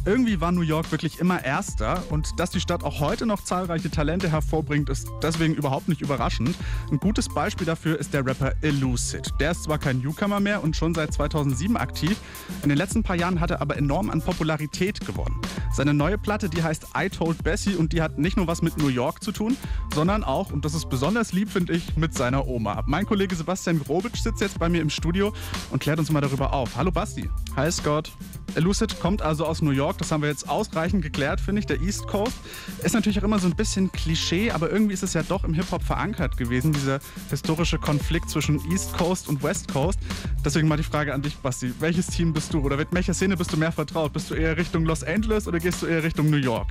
irgendwie 0.07 0.41
war 0.41 0.53
New 0.53 0.63
York 0.63 0.91
wirklich 0.91 1.19
immer 1.19 1.45
Erster 1.45 2.03
und 2.09 2.41
dass 2.41 2.51
die 2.51 2.61
Stadt 2.61 2.83
auch 2.83 2.99
heute 3.01 3.27
noch 3.27 3.45
zahlreiche 3.45 3.91
Talente 3.91 4.31
hervorbringt, 4.33 4.89
ist 4.89 5.07
deswegen 5.23 5.55
überhaupt 5.55 5.87
nicht 5.89 6.01
überraschend. 6.01 6.57
Ein 6.91 6.99
gutes 6.99 7.29
Beispiel 7.29 7.67
dafür 7.67 7.99
ist 7.99 8.15
der 8.15 8.25
Rapper 8.25 8.53
Elucid. 8.63 9.33
Der 9.39 9.51
ist 9.51 9.65
zwar 9.65 9.79
kein 9.79 9.99
Newcomer 9.99 10.41
mehr 10.41 10.63
und 10.63 10.75
schon 10.75 10.95
seit 10.95 11.13
2007 11.13 11.77
aktiv, 11.77 12.17
in 12.63 12.71
den 12.71 12.79
letzten 12.79 13.03
paar 13.03 13.17
Jahren 13.17 13.39
hat 13.39 13.51
er 13.51 13.61
aber 13.61 13.77
enorm 13.77 14.09
an 14.09 14.23
Popularität 14.23 15.05
gewonnen. 15.05 15.39
Seine 15.75 15.93
neue 15.93 16.17
Platte, 16.17 16.49
die 16.49 16.63
heißt 16.63 16.87
I 16.97 17.11
Told 17.11 17.45
Bessie 17.45 17.75
und 17.75 17.93
die 17.93 18.01
hat 18.01 18.19
nicht 18.19 18.39
nur 18.39 18.47
was 18.47 18.63
mit 18.63 18.79
New 18.79 18.89
York 18.89 19.23
zu 19.23 19.31
tun, 19.31 19.59
sondern 19.95 20.25
auch, 20.25 20.53
und 20.53 20.65
das 20.65 20.73
ist 20.73 20.89
besonders 20.89 21.33
lieb, 21.33 21.51
finde 21.51 21.75
ich, 21.75 21.97
mit 21.97 22.15
seiner 22.15 22.47
Oma. 22.47 22.83
Mein 22.87 23.05
Kollege 23.05 23.35
Sebastian 23.35 23.79
Grobitsch 23.81 24.23
sitzt 24.23 24.41
jetzt 24.41 24.59
bei 24.59 24.71
mir 24.71 24.81
im 24.81 24.89
Studio 24.89 25.35
und 25.71 25.83
klärt 25.83 25.99
uns 25.99 26.14
mal 26.15 26.21
darüber 26.21 26.53
auf. 26.53 26.77
Hallo 26.77 26.93
Basti. 26.93 27.29
Hi 27.57 27.71
Scott. 27.71 28.13
Elucid 28.55 29.01
kommt 29.01 29.21
also 29.21 29.45
aus 29.47 29.63
New 29.63 29.73
York, 29.73 29.99
das 29.99 30.13
haben 30.13 30.23
wir 30.23 30.29
jetzt 30.29 30.49
ausreichend 30.49 31.03
geklärt, 31.03 31.41
finde 31.41 31.59
ich. 31.59 31.67
Der 31.67 31.81
East 31.81 32.07
Coast 32.07 32.37
ist 32.85 32.95
natürlich 32.95 33.19
auch 33.19 33.25
immer 33.25 33.41
so 33.41 33.49
ein 33.49 33.57
bisschen 33.57 33.91
Klischee, 33.91 34.53
aber 34.53 34.71
irgendwie 34.71 34.95
ist 34.95 35.03
es 35.03 35.13
ja 35.13 35.25
doch 35.25 35.43
im 35.43 35.55
Hip-Hop 35.55 35.83
verankert 35.83 36.37
gewesen, 36.37 36.73
dieser 36.73 37.01
historische 37.31 37.79
Konflikt 37.79 38.31
zwischen 38.31 38.61
East 38.71 38.97
Coast 38.97 39.29
und 39.29 39.43
West 39.43 39.73
Coast. 39.73 39.99
Deswegen 40.45 40.69
mal 40.69 40.77
die 40.77 40.85
Frage 40.85 41.13
an 41.13 41.23
dich, 41.23 41.37
Basti. 41.39 41.73
Welches 41.81 42.07
Team 42.07 42.33
bist 42.33 42.55
du 42.55 42.61
oder 42.61 42.77
mit 42.77 42.89
welcher 42.93 43.13
Szene 43.13 43.37
bist 43.37 43.53
du 43.53 43.57
mehr 43.57 43.73
vertraut? 43.73 44.13
Bist 44.13 44.31
du 44.31 44.35
eher 44.35 44.57
Richtung 44.57 44.85
Los 44.85 45.03
Angeles 45.03 45.49
oder 45.49 45.59
gehst 45.59 45.83
du 45.83 45.87
eher 45.87 46.05
Richtung 46.05 46.31
New 46.31 46.37
York? 46.37 46.69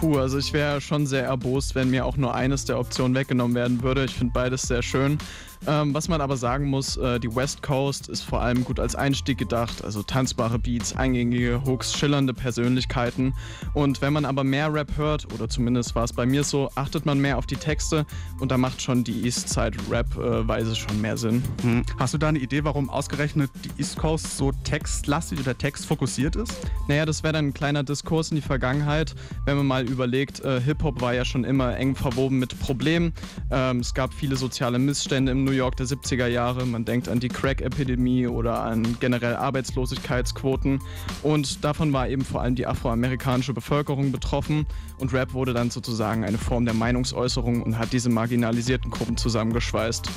Puh, 0.00 0.16
also 0.16 0.38
ich 0.38 0.52
wäre 0.54 0.80
schon 0.80 1.06
sehr 1.06 1.24
erbost, 1.24 1.74
wenn 1.74 1.90
mir 1.90 2.06
auch 2.06 2.16
nur 2.16 2.34
eines 2.34 2.64
der 2.64 2.78
Optionen 2.78 3.14
weggenommen 3.14 3.54
werden 3.54 3.82
würde. 3.82 4.04
Ich 4.04 4.14
finde 4.14 4.32
beides 4.32 4.62
sehr 4.62 4.82
schön. 4.82 5.18
Ähm, 5.66 5.94
was 5.94 6.08
man 6.08 6.20
aber 6.20 6.36
sagen 6.36 6.66
muss, 6.66 6.96
äh, 6.96 7.18
die 7.18 7.34
West 7.34 7.62
Coast 7.62 8.08
ist 8.08 8.22
vor 8.22 8.40
allem 8.40 8.64
gut 8.64 8.78
als 8.80 8.94
Einstieg 8.94 9.38
gedacht, 9.38 9.84
also 9.84 10.02
tanzbare 10.02 10.58
Beats, 10.58 10.96
eingängige 10.96 11.62
Hooks, 11.64 11.92
schillernde 11.92 12.34
Persönlichkeiten. 12.34 13.34
Und 13.74 14.00
wenn 14.00 14.12
man 14.12 14.24
aber 14.24 14.44
mehr 14.44 14.72
Rap 14.72 14.96
hört, 14.96 15.32
oder 15.32 15.48
zumindest 15.48 15.94
war 15.94 16.04
es 16.04 16.12
bei 16.12 16.26
mir 16.26 16.44
so, 16.44 16.70
achtet 16.74 17.06
man 17.06 17.18
mehr 17.18 17.38
auf 17.38 17.46
die 17.46 17.56
Texte 17.56 18.06
und 18.40 18.50
da 18.50 18.58
macht 18.58 18.80
schon 18.80 19.04
die 19.04 19.24
Eastside 19.24 19.76
Rap-Weise 19.90 20.76
schon 20.76 21.00
mehr 21.00 21.16
Sinn. 21.16 21.42
Hm. 21.62 21.82
Hast 21.98 22.14
du 22.14 22.18
da 22.18 22.28
eine 22.28 22.38
Idee, 22.38 22.64
warum 22.64 22.88
ausgerechnet 22.90 23.50
die 23.64 23.80
East 23.80 23.98
Coast 23.98 24.36
so 24.36 24.52
textlastig 24.64 25.40
oder 25.40 25.56
textfokussiert 25.56 26.36
ist? 26.36 26.52
Naja, 26.86 27.04
das 27.04 27.22
wäre 27.22 27.32
dann 27.32 27.48
ein 27.48 27.54
kleiner 27.54 27.82
Diskurs 27.82 28.30
in 28.30 28.36
die 28.36 28.42
Vergangenheit, 28.42 29.14
wenn 29.44 29.56
man 29.56 29.66
mal 29.66 29.88
überlegt, 29.88 30.40
äh, 30.40 30.60
Hip-Hop 30.60 31.00
war 31.00 31.14
ja 31.14 31.24
schon 31.24 31.44
immer 31.44 31.76
eng 31.76 31.94
verwoben 31.94 32.38
mit 32.38 32.58
Problemen. 32.60 33.12
Ähm, 33.50 33.80
es 33.80 33.94
gab 33.94 34.14
viele 34.14 34.36
soziale 34.36 34.78
Missstände 34.78 35.32
im 35.32 35.47
New 35.48 35.54
York 35.54 35.76
der 35.76 35.86
70er 35.86 36.26
Jahre. 36.26 36.66
Man 36.66 36.84
denkt 36.84 37.08
an 37.08 37.20
die 37.20 37.28
Crack-Epidemie 37.28 38.26
oder 38.26 38.60
an 38.60 38.98
generell 39.00 39.34
Arbeitslosigkeitsquoten. 39.34 40.80
Und 41.22 41.64
davon 41.64 41.90
war 41.94 42.06
eben 42.08 42.22
vor 42.22 42.42
allem 42.42 42.54
die 42.54 42.66
afroamerikanische 42.66 43.54
Bevölkerung 43.54 44.12
betroffen. 44.12 44.66
Und 44.98 45.14
Rap 45.14 45.32
wurde 45.32 45.54
dann 45.54 45.70
sozusagen 45.70 46.24
eine 46.24 46.36
Form 46.36 46.66
der 46.66 46.74
Meinungsäußerung 46.74 47.62
und 47.62 47.78
hat 47.78 47.94
diese 47.94 48.10
marginalisierten 48.10 48.90
Gruppen 48.90 49.16
zusammengeschweißt. 49.16 50.10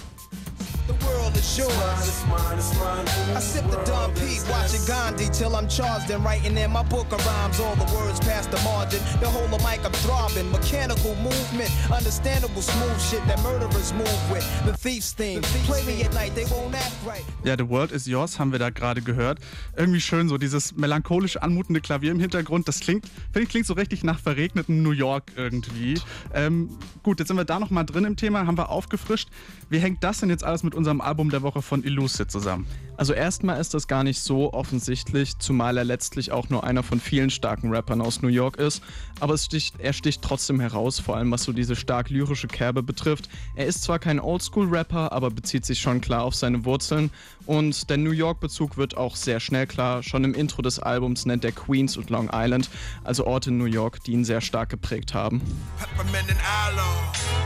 The 1.41 1.63
world 1.63 1.97
is 1.99 2.05
yours. 2.05 2.07
It's 2.07 2.25
mine, 2.27 2.57
it's 2.57 2.79
mine, 2.79 3.01
it's 3.01 3.17
mine. 3.17 3.35
I 3.35 3.39
sip 3.39 3.65
the 3.71 3.81
Dom 3.83 4.13
Pete, 4.13 4.43
watching 4.49 4.85
Gandhi 4.85 5.27
till 5.31 5.55
I'm 5.55 5.67
charged 5.67 6.11
and 6.11 6.23
writing 6.23 6.55
in 6.55 6.71
my 6.71 6.83
book 6.83 7.11
of 7.11 7.25
rhymes. 7.25 7.59
All 7.59 7.75
the 7.75 7.91
words 7.95 8.19
past 8.19 8.51
the 8.51 8.61
margin. 8.61 8.99
The 9.19 9.27
whole 9.27 9.45
of 9.45 9.61
mic 9.63 9.83
I'm 9.83 9.91
throbbing. 10.05 10.51
Mechanical 10.51 11.15
movement, 11.15 11.71
understandable 11.91 12.61
smooth 12.61 13.01
shit 13.01 13.25
that 13.27 13.41
murderers 13.41 13.91
move 13.93 14.31
with. 14.31 14.45
The 14.65 14.73
thief's 14.73 15.13
theme. 15.13 15.41
Play 15.65 15.83
me 15.83 16.03
at 16.03 16.13
night, 16.13 16.35
they 16.35 16.45
won't 16.45 16.75
act 16.75 16.93
right. 17.05 17.25
Ja, 17.43 17.55
The 17.55 17.67
World 17.67 17.91
is 17.91 18.05
Yours 18.05 18.37
haben 18.37 18.51
wir 18.51 18.59
da 18.59 18.69
gerade 18.69 19.01
gehört. 19.01 19.39
Irgendwie 19.75 20.01
schön, 20.01 20.29
so 20.29 20.37
dieses 20.37 20.75
melancholisch 20.75 21.37
anmutende 21.37 21.81
Klavier 21.81 22.11
im 22.11 22.19
Hintergrund. 22.19 22.67
Das 22.67 22.79
klingt, 22.79 23.05
finde 23.33 23.43
ich, 23.43 23.49
klingt 23.49 23.65
so 23.65 23.73
richtig 23.73 24.03
nach 24.03 24.19
verregnetem 24.19 24.83
New 24.83 24.91
York 24.91 25.31
irgendwie. 25.35 25.99
Ähm, 26.33 26.77
gut, 27.01 27.19
jetzt 27.19 27.29
sind 27.29 27.37
wir 27.37 27.45
da 27.45 27.59
nochmal 27.59 27.85
drin 27.85 28.05
im 28.05 28.15
Thema, 28.15 28.45
haben 28.45 28.57
wir 28.57 28.69
aufgefrischt. 28.69 29.29
Wie 29.69 29.79
hängt 29.79 30.03
das 30.03 30.19
denn 30.19 30.29
jetzt 30.29 30.43
alles 30.43 30.63
mit 30.63 30.75
unserem 30.75 31.01
Album 31.01 31.30
der 31.31 31.41
Woche 31.41 31.61
von 31.61 31.83
Elucid 31.83 32.29
zusammen? 32.29 32.67
Also 32.97 33.13
erstmal 33.13 33.59
ist 33.59 33.73
das 33.73 33.87
gar 33.87 34.03
nicht 34.03 34.19
so 34.21 34.53
offensichtlich, 34.53 35.37
zumal 35.39 35.77
er 35.77 35.83
letztlich 35.83 36.31
auch 36.31 36.49
nur 36.49 36.63
einer 36.63 36.83
von 36.83 36.99
vielen 36.99 37.31
starken 37.31 37.73
Rappern 37.73 37.99
aus 37.99 38.21
New 38.21 38.27
York 38.27 38.57
ist. 38.57 38.83
Aber 39.19 39.37
sticht, 39.37 39.79
er 39.79 39.93
sticht 39.93 40.21
trotzdem 40.21 40.59
heraus, 40.59 40.99
vor 40.99 41.17
allem 41.17 41.31
was 41.31 41.43
so 41.43 41.51
diese 41.51 41.75
stark 41.75 42.09
lyrische 42.11 42.47
Kerbe 42.47 42.83
betrifft. 42.83 43.27
Er 43.55 43.65
ist 43.65 43.81
zwar 43.81 43.97
kein 43.97 44.19
Oldschool-Rapper, 44.19 45.11
aber 45.11 45.31
bezieht 45.31 45.65
sich 45.65 45.79
schon 45.79 45.99
klar 46.01 46.23
auf 46.23 46.35
seine 46.35 46.63
Wurzeln. 46.63 47.09
Und 47.47 47.89
der 47.89 47.97
New 47.97 48.11
York-Bezug 48.11 48.77
wird 48.77 48.95
auch 48.97 49.15
sehr 49.15 49.39
schnell 49.39 49.65
klar. 49.65 50.03
Schon 50.03 50.23
im 50.23 50.35
Intro 50.35 50.61
des 50.61 50.77
Albums 50.79 51.25
nennt 51.25 51.43
er 51.43 51.51
Queens 51.51 51.97
und 51.97 52.09
Long 52.11 52.29
Island, 52.31 52.69
also 53.03 53.25
Orte 53.25 53.49
in 53.49 53.57
New 53.57 53.65
York, 53.65 54.03
die 54.03 54.11
ihn 54.11 54.25
sehr 54.25 54.41
stark 54.41 54.69
geprägt 54.69 55.13
haben. 55.13 55.41
Peppermint 55.79 56.29
and 56.29 56.39
aloe, 56.67 56.83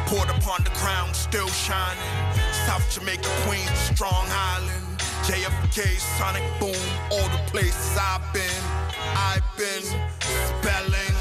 poured 0.05 0.29
upon 0.29 0.63
the 0.65 0.71
crown, 0.71 1.13
still 1.13 1.47
shining. 1.47 2.35
South 2.65 2.83
Jamaica, 2.93 3.29
Queens, 3.45 3.74
Strong 3.75 4.27
Island. 4.29 4.85
JFK, 5.25 5.97
Sonic 6.17 6.43
Boom, 6.59 6.75
all 7.11 7.29
the 7.29 7.41
places 7.51 7.97
I've 7.97 8.21
been. 8.33 8.61
I've 9.15 9.43
been 9.57 9.83
spelling. 10.21 11.17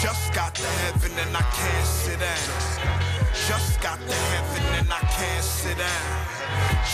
Just 0.00 0.32
got 0.32 0.54
to 0.54 0.66
heaven 0.84 1.12
and 1.18 1.36
I 1.36 1.42
can't 1.42 1.86
sit 1.86 2.20
down. 2.20 2.94
Just 3.48 3.80
got 3.80 3.98
to 3.98 4.14
heaven 4.14 4.73
and 4.84 4.92
I 4.92 5.00
can't 5.06 5.42
sit 5.42 5.78
down. 5.78 6.34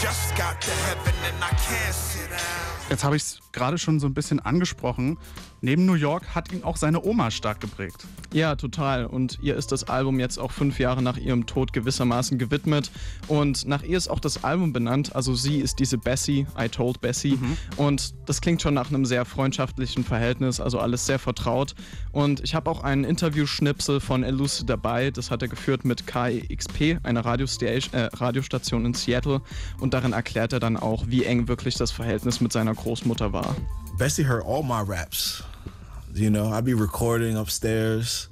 Just 0.01 0.37
got 0.37 0.61
to 0.61 0.71
heaven 0.87 1.15
and 1.27 1.37
I 1.43 1.51
can't 1.51 1.93
sit 1.93 2.31
down. 2.31 2.71
Jetzt 2.89 3.05
habe 3.05 3.17
ich 3.17 3.23
es 3.23 3.41
gerade 3.53 3.79
schon 3.79 4.01
so 4.01 4.07
ein 4.07 4.15
bisschen 4.15 4.41
angesprochen. 4.41 5.19
Neben 5.63 5.85
New 5.85 5.95
York 5.95 6.35
hat 6.35 6.51
ihn 6.53 6.65
auch 6.65 6.77
seine 6.77 7.05
Oma 7.05 7.31
stark 7.31 7.61
geprägt. 7.61 8.07
Ja, 8.33 8.57
total. 8.57 9.05
Und 9.05 9.39
ihr 9.43 9.57
ist 9.57 9.73
das 9.73 9.85
Album 9.85 10.19
jetzt 10.19 10.39
auch 10.39 10.51
fünf 10.51 10.79
Jahre 10.79 11.03
nach 11.03 11.19
ihrem 11.19 11.45
Tod 11.45 11.73
gewissermaßen 11.73 12.39
gewidmet. 12.39 12.91
Und 13.29 13.67
nach 13.67 13.83
ihr 13.83 13.99
ist 13.99 14.09
auch 14.09 14.21
das 14.21 14.43
Album 14.43 14.73
benannt. 14.73 15.15
Also 15.15 15.35
sie 15.35 15.59
ist 15.59 15.79
diese 15.79 15.99
Bessie, 15.99 16.47
I 16.59 16.69
told 16.69 17.01
Bessie. 17.03 17.37
Mhm. 17.37 17.57
Und 17.77 18.15
das 18.27 18.41
klingt 18.41 18.63
schon 18.63 18.73
nach 18.73 18.89
einem 18.89 19.05
sehr 19.05 19.25
freundschaftlichen 19.27 20.03
Verhältnis, 20.03 20.61
also 20.61 20.79
alles 20.79 21.05
sehr 21.05 21.19
vertraut. 21.19 21.75
Und 22.13 22.41
ich 22.43 22.55
habe 22.55 22.71
auch 22.71 22.83
einen 22.83 23.05
Interview-Schnipsel 23.05 24.01
von 24.01 24.25
Elucid 24.25 24.69
dabei. 24.69 25.11
Das 25.11 25.31
hat 25.31 25.43
er 25.43 25.49
geführt 25.49 25.85
mit 25.85 26.07
KXP, 26.07 27.01
einer 27.03 27.25
Radiostation, 27.25 27.71
äh, 27.93 28.09
Radiostation 28.13 28.87
in 28.87 28.95
Seattle. 28.95 29.41
Und 29.81 29.95
darin 29.95 30.13
erklärt 30.13 30.53
er 30.53 30.61
dann 30.61 30.77
auch, 30.77 31.05
wie 31.07 31.25
eng 31.25 31.49
wirklich 31.49 31.75
das 31.75 31.91
Verhältnis 31.91 32.41
mit 32.41 32.53
seiner 32.53 32.75
Großmutter 32.75 33.33
war. 33.33 33.57
Bessie 33.99 34.27
heard 34.27 34.45
all 34.45 34.63
my 34.63 34.81
raps. 34.81 35.43
You 36.15 36.31
know, 36.31 36.53
I'd 36.53 36.65
be 36.65 36.75
recording 36.75 37.37
upstairs 37.37 38.29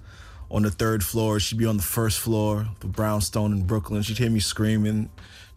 on 0.50 0.64
the 0.64 0.71
third 0.71 1.02
floor. 1.02 1.38
She'd 1.38 1.59
be 1.59 1.69
on 1.69 1.78
the 1.78 1.85
first 1.85 2.19
floor, 2.19 2.67
the 2.81 2.88
brownstone 2.88 3.52
in 3.52 3.67
Brooklyn. 3.67 4.02
She'd 4.02 4.19
hear 4.19 4.31
me 4.31 4.40
screaming, 4.40 5.11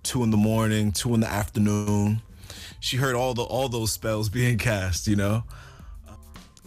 two 0.03 0.23
in 0.23 0.31
the 0.31 0.37
morning, 0.37 0.91
two 0.91 1.13
in 1.13 1.21
the 1.21 1.31
afternoon. 1.31 2.21
She 2.79 2.97
heard 2.97 3.15
all 3.15 3.33
the 3.33 3.43
all 3.43 3.69
those 3.69 3.91
spells 3.91 4.29
being 4.29 4.57
cast, 4.57 5.07
you 5.07 5.15
know. 5.15 5.43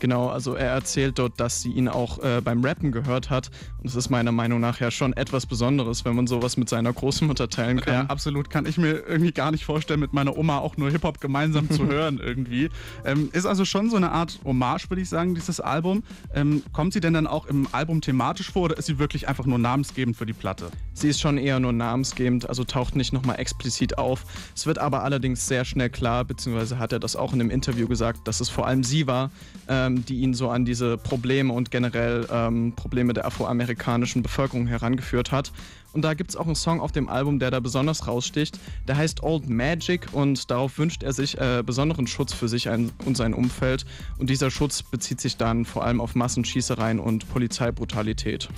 Genau, 0.01 0.29
also 0.29 0.55
er 0.55 0.71
erzählt 0.71 1.19
dort, 1.19 1.39
dass 1.39 1.63
sie 1.63 1.71
ihn 1.71 1.89
auch 1.89 2.19
äh, 2.19 2.41
beim 2.41 2.65
Rappen 2.65 2.93
gehört 2.93 3.31
hat. 3.31 3.51
Es 3.85 3.95
ist 3.95 4.09
meiner 4.09 4.33
Meinung 4.33 4.61
nach 4.61 4.81
ja 4.81 4.91
schon 4.91 5.13
etwas 5.13 5.45
Besonderes, 5.45 6.07
wenn 6.07 6.17
man 6.17 6.27
sowas 6.27 6.57
mit 6.57 6.71
seiner 6.71 6.93
Großmutter 6.93 7.51
teilen 7.51 7.81
kann. 7.81 7.95
Ja, 7.95 8.01
absolut. 8.07 8.49
Kann 8.49 8.65
ich 8.65 8.79
mir 8.79 9.07
irgendwie 9.07 9.33
gar 9.33 9.51
nicht 9.51 9.67
vorstellen, 9.67 10.01
mit 10.01 10.15
meiner 10.15 10.39
Oma 10.39 10.59
auch 10.59 10.79
nur 10.79 10.91
Hip-Hop 10.91 11.21
gemeinsam 11.21 11.69
zu 11.71 11.87
hören 11.89 12.19
irgendwie. 12.19 12.71
Ähm, 13.05 13.29
ist 13.33 13.45
also 13.45 13.67
schon 13.67 13.91
so 13.91 13.97
eine 13.97 14.11
Art 14.11 14.41
Hommage, 14.43 14.89
würde 14.89 15.03
ich 15.03 15.09
sagen, 15.11 15.35
dieses 15.35 15.61
Album. 15.61 16.03
Ähm, 16.35 16.63
kommt 16.73 16.95
sie 16.95 17.01
denn 17.01 17.13
dann 17.13 17.27
auch 17.27 17.45
im 17.47 17.69
Album 17.73 18.01
thematisch 18.01 18.51
vor 18.51 18.63
oder 18.63 18.79
ist 18.79 18.87
sie 18.87 18.99
wirklich 18.99 19.29
einfach 19.29 19.45
nur 19.45 19.59
namensgebend 19.59 20.17
für 20.17 20.25
die 20.25 20.33
Platte? 20.33 20.69
Sie 20.95 21.11
ist 21.11 21.21
schon 21.21 21.37
eher 21.37 21.61
nur 21.61 21.73
namensgebend, 21.73 22.49
also 22.49 22.65
taucht 22.65 22.97
nicht 22.97 23.13
nochmal 23.13 23.39
explizit 23.39 23.99
auf. 23.99 24.25
Es 24.57 24.67
wird 24.67 24.79
aber 24.79 25.03
allerdings 25.03 25.47
sehr 25.47 25.67
schnell 25.67 25.91
klar, 25.91 26.25
beziehungsweise 26.25 26.79
hat 26.79 26.93
er 26.93 27.01
das 27.01 27.17
auch 27.17 27.35
in 27.35 27.41
einem 27.41 27.51
Interview 27.51 27.87
gesagt, 27.87 28.27
dass 28.27 28.41
es 28.41 28.49
vor 28.49 28.67
allem 28.67 28.83
sie 28.83 29.07
war, 29.07 29.31
ähm, 29.69 30.07
die 30.07 30.21
ihn 30.21 30.33
so 30.33 30.49
an 30.49 30.65
diese 30.65 30.97
Probleme 30.97 31.53
und 31.53 31.71
generell 31.71 32.27
ähm, 32.31 32.73
Probleme 32.75 33.13
der 33.13 33.27
afroamerikanischen 33.75 34.23
Bevölkerung 34.23 34.67
herangeführt 34.67 35.33
hat. 35.33 35.53
Und 35.93 36.03
da 36.03 36.15
gibt 36.15 36.31
es 36.31 36.37
auch 36.37 36.47
einen 36.47 36.57
Song 36.57 36.81
auf 36.81 36.91
dem 36.91 37.09
Album, 37.09 37.39
der 37.39 37.53
da 37.53 37.61
besonders 37.61 38.09
raussticht. 38.09 38.59
Der 38.89 38.97
heißt 38.97 39.23
Old 39.23 39.49
Magic 39.49 40.09
und 40.13 40.51
darauf 40.51 40.77
wünscht 40.79 41.05
er 41.05 41.13
sich 41.13 41.39
äh, 41.39 41.63
besonderen 41.65 42.09
Schutz 42.09 42.33
für 42.33 42.49
sich 42.49 42.69
und 42.69 43.17
sein 43.17 43.33
Umfeld. 43.33 43.87
Und 44.19 44.29
dieser 44.29 44.51
Schutz 44.51 44.83
bezieht 44.83 45.21
sich 45.21 45.37
dann 45.37 45.65
vor 45.65 45.85
allem 45.85 46.01
auf 46.01 46.17
Massenschießereien 46.17 46.99
und 46.99 47.29
Polizeibrutalität. 47.31 48.49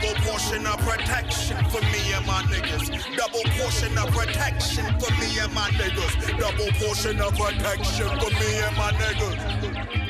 Double 0.00 0.14
portion 0.20 0.64
of 0.64 0.78
protection 0.78 1.56
for 1.70 1.80
me 1.80 2.12
and 2.14 2.24
my 2.24 2.42
niggas. 2.42 3.16
Double 3.16 3.42
portion 3.58 3.98
of 3.98 4.06
protection 4.12 4.84
for 5.00 5.10
me 5.14 5.38
and 5.40 5.52
my 5.52 5.70
niggas. 5.70 6.38
Double 6.38 6.70
portion 6.78 7.20
of 7.20 7.34
protection 7.34 8.06
for 8.06 8.30
me 8.30 8.58
and 8.60 8.76
my 8.76 8.92
niggas. 8.92 10.07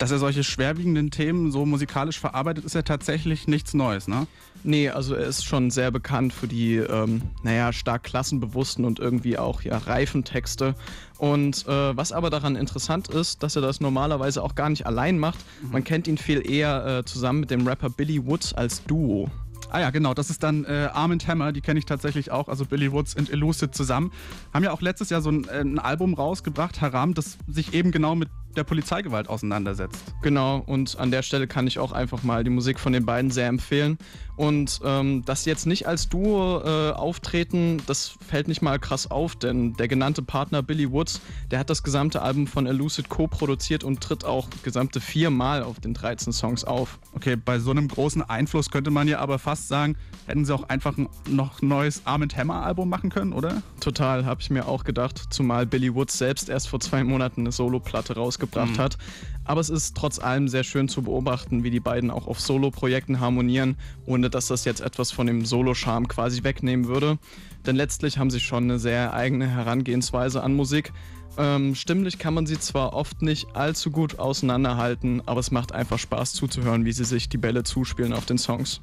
Dass 0.00 0.10
er 0.10 0.18
solche 0.18 0.44
schwerwiegenden 0.44 1.10
Themen 1.10 1.52
so 1.52 1.66
musikalisch 1.66 2.18
verarbeitet, 2.18 2.64
ist 2.64 2.74
ja 2.74 2.80
tatsächlich 2.80 3.46
nichts 3.46 3.74
Neues, 3.74 4.08
ne? 4.08 4.26
Nee, 4.64 4.88
also 4.88 5.14
er 5.14 5.26
ist 5.26 5.44
schon 5.44 5.70
sehr 5.70 5.90
bekannt 5.90 6.32
für 6.32 6.48
die, 6.48 6.76
ähm, 6.76 7.20
naja, 7.42 7.70
stark 7.70 8.04
klassenbewussten 8.04 8.86
und 8.86 8.98
irgendwie 8.98 9.36
auch 9.36 9.60
ja 9.60 9.76
reifen 9.76 10.24
Texte. 10.24 10.74
Und 11.18 11.66
äh, 11.68 11.94
was 11.94 12.12
aber 12.12 12.30
daran 12.30 12.56
interessant 12.56 13.08
ist, 13.08 13.42
dass 13.42 13.56
er 13.56 13.62
das 13.62 13.80
normalerweise 13.80 14.42
auch 14.42 14.54
gar 14.54 14.70
nicht 14.70 14.86
allein 14.86 15.18
macht. 15.18 15.38
Mhm. 15.60 15.72
Man 15.72 15.84
kennt 15.84 16.08
ihn 16.08 16.16
viel 16.16 16.50
eher 16.50 16.86
äh, 16.86 17.04
zusammen 17.04 17.40
mit 17.40 17.50
dem 17.50 17.66
Rapper 17.66 17.90
Billy 17.90 18.24
Woods 18.24 18.54
als 18.54 18.82
Duo. 18.84 19.30
Ah 19.70 19.80
ja, 19.80 19.90
genau, 19.90 20.14
das 20.14 20.30
ist 20.30 20.42
dann 20.42 20.64
äh, 20.64 20.88
Arm 20.92 21.16
Hammer, 21.26 21.52
die 21.52 21.60
kenne 21.60 21.78
ich 21.78 21.86
tatsächlich 21.86 22.30
auch, 22.30 22.48
also 22.48 22.64
Billy 22.64 22.92
Woods 22.92 23.14
und 23.14 23.30
Elucid 23.30 23.74
zusammen. 23.74 24.12
Haben 24.52 24.64
ja 24.64 24.72
auch 24.72 24.80
letztes 24.80 25.10
Jahr 25.10 25.22
so 25.22 25.30
ein, 25.30 25.48
äh, 25.48 25.60
ein 25.60 25.78
Album 25.78 26.14
rausgebracht, 26.14 26.80
Haram, 26.80 27.14
das 27.14 27.38
sich 27.48 27.74
eben 27.74 27.90
genau 27.90 28.14
mit 28.14 28.28
der 28.56 28.64
Polizeigewalt 28.64 29.28
auseinandersetzt. 29.28 30.02
Genau, 30.22 30.62
und 30.66 30.98
an 30.98 31.10
der 31.10 31.22
Stelle 31.22 31.46
kann 31.46 31.66
ich 31.66 31.78
auch 31.78 31.92
einfach 31.92 32.22
mal 32.22 32.44
die 32.44 32.50
Musik 32.50 32.80
von 32.80 32.92
den 32.92 33.06
beiden 33.06 33.30
sehr 33.30 33.46
empfehlen. 33.46 33.98
Und 34.36 34.80
ähm, 34.84 35.22
dass 35.24 35.44
sie 35.44 35.50
jetzt 35.50 35.66
nicht 35.66 35.86
als 35.86 36.08
Duo 36.08 36.62
äh, 36.64 36.92
auftreten, 36.92 37.82
das 37.86 38.14
fällt 38.26 38.48
nicht 38.48 38.62
mal 38.62 38.78
krass 38.78 39.10
auf, 39.10 39.36
denn 39.36 39.74
der 39.74 39.86
genannte 39.86 40.22
Partner 40.22 40.62
Billy 40.62 40.90
Woods, 40.90 41.20
der 41.50 41.58
hat 41.58 41.68
das 41.68 41.82
gesamte 41.82 42.22
Album 42.22 42.46
von 42.46 42.66
Elucid 42.66 43.08
co-produziert 43.10 43.84
und 43.84 44.00
tritt 44.00 44.24
auch 44.24 44.48
gesamte 44.62 45.00
viermal 45.00 45.62
auf 45.62 45.78
den 45.78 45.92
13 45.92 46.32
Songs 46.32 46.64
auf. 46.64 46.98
Okay, 47.14 47.36
bei 47.36 47.58
so 47.58 47.70
einem 47.70 47.88
großen 47.88 48.22
Einfluss 48.22 48.70
könnte 48.70 48.90
man 48.90 49.08
ja 49.08 49.18
aber 49.18 49.38
fast 49.38 49.59
sagen, 49.68 49.96
hätten 50.26 50.44
sie 50.44 50.54
auch 50.54 50.68
einfach 50.68 50.96
noch 51.28 51.62
ein 51.62 51.68
neues 51.68 52.02
Arm 52.04 52.22
Hammer 52.36 52.62
Album 52.62 52.88
machen 52.88 53.10
können, 53.10 53.32
oder? 53.32 53.62
Total, 53.80 54.24
habe 54.24 54.40
ich 54.40 54.50
mir 54.50 54.66
auch 54.66 54.84
gedacht, 54.84 55.20
zumal 55.30 55.66
Billy 55.66 55.94
Woods 55.94 56.18
selbst 56.18 56.48
erst 56.48 56.68
vor 56.68 56.80
zwei 56.80 57.02
Monaten 57.04 57.42
eine 57.42 57.52
Soloplatte 57.52 58.14
rausgebracht 58.14 58.76
mhm. 58.76 58.78
hat. 58.78 58.98
Aber 59.44 59.60
es 59.60 59.70
ist 59.70 59.96
trotz 59.96 60.18
allem 60.18 60.48
sehr 60.48 60.62
schön 60.62 60.88
zu 60.88 61.02
beobachten, 61.02 61.64
wie 61.64 61.70
die 61.70 61.80
beiden 61.80 62.10
auch 62.10 62.26
auf 62.26 62.40
Solo-Projekten 62.40 63.20
harmonieren, 63.20 63.76
ohne 64.06 64.30
dass 64.30 64.46
das 64.46 64.64
jetzt 64.64 64.80
etwas 64.80 65.10
von 65.10 65.26
dem 65.26 65.44
Solo-Charme 65.44 66.06
quasi 66.08 66.44
wegnehmen 66.44 66.86
würde. 66.86 67.18
Denn 67.66 67.76
letztlich 67.76 68.18
haben 68.18 68.30
sie 68.30 68.40
schon 68.40 68.64
eine 68.64 68.78
sehr 68.78 69.12
eigene 69.12 69.48
Herangehensweise 69.48 70.42
an 70.42 70.54
Musik. 70.54 70.92
Ähm, 71.36 71.74
stimmlich 71.74 72.18
kann 72.18 72.34
man 72.34 72.46
sie 72.46 72.58
zwar 72.58 72.92
oft 72.92 73.22
nicht 73.22 73.56
allzu 73.56 73.90
gut 73.90 74.18
auseinanderhalten, 74.18 75.22
aber 75.26 75.40
es 75.40 75.50
macht 75.50 75.72
einfach 75.72 75.98
Spaß 75.98 76.32
zuzuhören, 76.32 76.84
wie 76.84 76.92
sie 76.92 77.04
sich 77.04 77.28
die 77.28 77.38
Bälle 77.38 77.62
zuspielen 77.62 78.12
auf 78.12 78.26
den 78.26 78.38
Songs. 78.38 78.80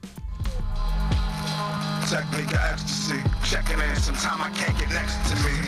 Technique 2.07 2.53
ecstasy, 2.55 3.21
checking 3.43 3.79
in 3.79 3.95
sometime 3.97 4.41
I 4.41 4.49
can't 4.55 4.77
get 4.79 4.89
next 4.89 5.17
to 5.29 5.35
me. 5.43 5.67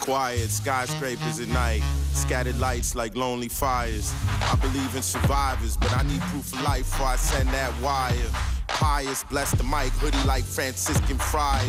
quiet, 0.00 0.48
skyscrapers 0.50 1.40
at 1.40 1.48
night, 1.48 1.82
scattered 2.12 2.58
lights 2.60 2.94
like 2.94 3.16
lonely 3.16 3.48
fires. 3.48 4.14
I 4.40 4.54
believe 4.60 4.94
in 4.94 5.02
survivors, 5.02 5.76
but 5.76 5.92
I 5.96 6.04
need 6.04 6.20
proof 6.30 6.52
of 6.52 6.62
life 6.62 6.88
before 6.90 7.08
I 7.08 7.16
send 7.16 7.48
that 7.48 7.72
wire. 7.82 8.30
pious. 8.68 9.24
Bless 9.24 9.50
the 9.52 9.64
mic, 9.64 9.92
hoodie 10.00 10.22
like 10.26 10.44
Franciscan 10.44 11.18
friar. 11.18 11.60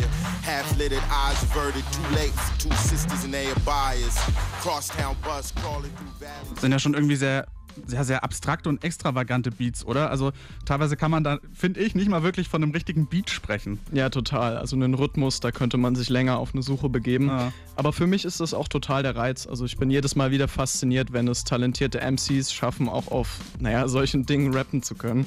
Half 0.42 0.76
lidded, 0.78 1.02
eyes 1.10 1.42
averted, 1.42 1.84
too 1.92 2.14
late 2.14 2.30
for 2.30 2.60
two 2.60 2.76
sisters 2.76 3.24
and 3.24 3.34
their 3.34 3.54
bias. 3.64 4.16
Crosstown 4.60 5.16
bus 5.24 5.52
crawling 5.52 5.90
through 5.90 6.14
valleys. 6.20 6.60
Sind 6.60 6.72
ja 6.72 6.78
schon 6.78 6.94
irgendwie 6.94 7.16
sehr 7.16 7.46
sehr, 7.86 8.04
sehr 8.04 8.24
abstrakte 8.24 8.68
und 8.68 8.84
extravagante 8.84 9.50
Beats, 9.50 9.84
oder? 9.84 10.10
Also 10.10 10.32
teilweise 10.64 10.96
kann 10.96 11.10
man 11.10 11.24
da, 11.24 11.38
finde 11.54 11.80
ich, 11.80 11.94
nicht 11.94 12.08
mal 12.08 12.22
wirklich 12.22 12.48
von 12.48 12.62
einem 12.62 12.72
richtigen 12.72 13.06
Beat 13.06 13.30
sprechen. 13.30 13.78
Ja, 13.92 14.10
total. 14.10 14.56
Also 14.56 14.76
einen 14.76 14.94
Rhythmus, 14.94 15.40
da 15.40 15.50
könnte 15.50 15.76
man 15.76 15.94
sich 15.94 16.08
länger 16.08 16.38
auf 16.38 16.54
eine 16.54 16.62
Suche 16.62 16.88
begeben. 16.88 17.28
Ja. 17.28 17.52
Aber 17.76 17.92
für 17.92 18.06
mich 18.06 18.24
ist 18.24 18.40
das 18.40 18.54
auch 18.54 18.68
total 18.68 19.02
der 19.02 19.16
Reiz. 19.16 19.46
Also 19.46 19.64
ich 19.64 19.76
bin 19.76 19.90
jedes 19.90 20.16
Mal 20.16 20.30
wieder 20.30 20.48
fasziniert, 20.48 21.12
wenn 21.12 21.28
es 21.28 21.44
talentierte 21.44 22.00
MCs 22.00 22.52
schaffen, 22.52 22.88
auch 22.88 23.08
auf, 23.08 23.38
naja, 23.60 23.88
solchen 23.88 24.26
Dingen 24.26 24.52
rappen 24.54 24.82
zu 24.82 24.94
können. 24.94 25.26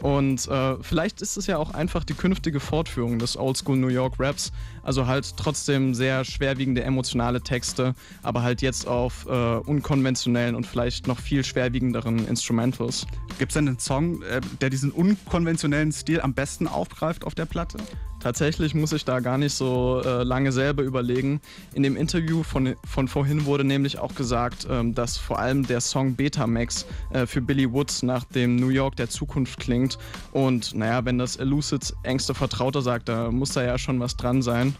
Und 0.00 0.48
äh, 0.48 0.76
vielleicht 0.82 1.20
ist 1.20 1.36
es 1.36 1.46
ja 1.46 1.58
auch 1.58 1.74
einfach 1.74 2.04
die 2.04 2.14
künftige 2.14 2.58
Fortführung 2.58 3.18
des 3.18 3.36
Oldschool 3.36 3.76
New 3.76 3.88
York 3.88 4.14
Raps. 4.18 4.52
Also 4.82 5.06
halt 5.06 5.36
trotzdem 5.36 5.94
sehr 5.94 6.24
schwerwiegende 6.24 6.82
emotionale 6.82 7.40
Texte, 7.40 7.94
aber 8.22 8.42
halt 8.42 8.62
jetzt 8.62 8.86
auf 8.86 9.26
äh, 9.26 9.30
unkonventionellen 9.30 10.54
und 10.54 10.66
vielleicht 10.66 11.06
noch 11.06 11.18
viel 11.18 11.44
schwerwiegenderen 11.44 12.26
Instrumentals. 12.26 13.06
Gibt 13.38 13.52
es 13.52 13.54
denn 13.54 13.68
einen 13.68 13.78
Song, 13.78 14.22
äh, 14.22 14.40
der 14.60 14.70
diesen 14.70 14.90
unkonventionellen 14.90 15.92
Stil 15.92 16.20
am 16.20 16.34
besten 16.34 16.66
aufgreift 16.66 17.24
auf 17.24 17.34
der 17.34 17.46
Platte? 17.46 17.78
Tatsächlich 18.20 18.74
muss 18.74 18.92
ich 18.92 19.06
da 19.06 19.20
gar 19.20 19.38
nicht 19.38 19.54
so 19.54 20.02
äh, 20.04 20.22
lange 20.24 20.52
selber 20.52 20.82
überlegen. 20.82 21.40
In 21.72 21.82
dem 21.82 21.96
Interview 21.96 22.42
von, 22.42 22.76
von 22.84 23.08
vorhin 23.08 23.46
wurde 23.46 23.64
nämlich 23.64 23.98
auch 23.98 24.14
gesagt, 24.14 24.66
ähm, 24.70 24.94
dass 24.94 25.16
vor 25.16 25.38
allem 25.38 25.66
der 25.66 25.80
Song 25.80 26.16
Betamax 26.16 26.84
äh, 27.14 27.24
für 27.26 27.40
Billy 27.40 27.72
Woods 27.72 28.02
nach 28.02 28.24
dem 28.24 28.56
New 28.56 28.68
York 28.68 28.96
der 28.96 29.08
Zukunft 29.08 29.58
klingt. 29.58 29.96
Und 30.32 30.74
naja, 30.74 31.02
wenn 31.06 31.16
das 31.16 31.36
Elucids 31.36 31.94
engste 32.02 32.34
Vertrauter 32.34 32.82
sagt, 32.82 33.08
da 33.08 33.30
muss 33.30 33.52
da 33.52 33.62
ja 33.62 33.78
schon 33.78 33.98
was 34.00 34.16
dran 34.16 34.42
sein. 34.42 34.76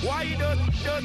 Why 0.00 0.24
does 0.38 0.58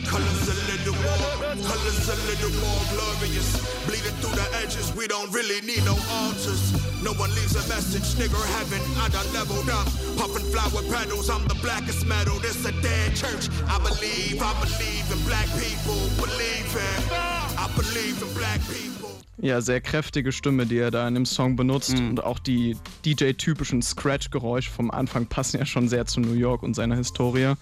colors 0.08 0.48
a 0.48 0.58
little 0.72 0.96
more, 0.96 1.53
colors 1.67 2.08
a 2.10 2.17
little 2.32 2.53
more 2.63 2.82
glorious. 2.96 3.50
Bleeding 3.86 4.15
through 4.24 4.36
the 4.36 4.48
edges, 4.58 4.96
we 4.96 5.08
don't 5.08 5.32
really 5.32 5.62
need 5.62 5.84
no 5.86 5.98
altars. 6.10 6.72
No 7.03 7.13
one 7.13 7.29
leaves 7.36 7.56
a 7.56 7.67
message, 7.70 8.15
nigga 8.15 8.39
heaven, 8.58 8.82
I 8.98 9.10
done 9.10 9.27
leveled 9.34 9.70
up. 9.70 9.86
Puffin' 10.17 10.48
flower 10.51 10.82
petals, 10.89 11.29
I'm 11.29 11.46
the 11.48 11.56
blackest 11.62 12.06
metal. 12.06 12.39
This 12.39 12.65
a 12.65 12.72
dead 12.82 13.15
church. 13.15 13.50
I 13.67 13.77
believe, 13.79 14.41
I 14.41 14.53
believe 14.63 15.06
in 15.12 15.20
black 15.27 15.48
people. 15.60 16.00
Believe 16.17 16.72
in, 16.74 17.00
I 17.12 17.70
believe 17.75 18.22
in 18.22 18.34
black 18.34 18.62
people. 18.67 18.97
Ja, 19.39 19.62
sehr 19.62 19.82
kräftige 19.82 20.32
Stimme, 20.32 20.65
die 20.65 20.79
er 20.79 20.89
da 20.89 21.08
in 21.08 21.13
dem 21.13 21.25
Song 21.25 21.56
benutzt. 21.56 22.00
Mhm. 22.00 22.10
Und 22.10 22.24
auch 22.24 22.39
die 22.39 22.75
DJ-typischen 23.06 23.84
Scratch-Geräusche 23.84 24.72
vom 24.72 24.89
Anfang 24.89 25.27
passen 25.27 25.60
ja 25.60 25.65
schon 25.65 25.88
sehr 25.88 26.08
zu 26.08 26.22
New 26.22 26.34
York 26.34 26.63
und 26.63 26.74
seiner 26.74 26.96
Historie. 26.96 27.53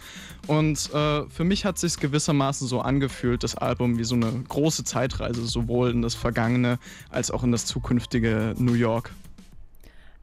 Und 0.47 0.89
äh, 0.93 1.23
für 1.29 1.43
mich 1.43 1.65
hat 1.65 1.75
es 1.75 1.81
sich 1.81 1.99
gewissermaßen 1.99 2.65
so 2.67 2.79
angefühlt, 2.79 3.43
das 3.43 3.55
Album 3.55 3.97
wie 3.97 4.05
so 4.05 4.15
eine 4.15 4.31
große 4.47 4.85
Zeitreise, 4.85 5.45
sowohl 5.45 5.91
in 5.91 6.01
das 6.01 6.15
Vergangene 6.15 6.79
als 7.09 7.29
auch 7.29 7.43
in 7.43 7.51
das 7.51 7.65
zukünftige 7.65 8.55
New 8.57 8.73
York. 8.73 9.11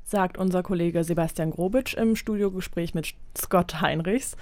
Sagt 0.04 0.38
unser 0.38 0.62
Kollege 0.62 1.04
Sebastian 1.04 1.50
Grobitsch 1.50 1.94
im 1.94 2.16
Studiogespräch 2.16 2.94
mit 2.94 3.14
Scott 3.36 3.82
Heinrichs 3.82 4.36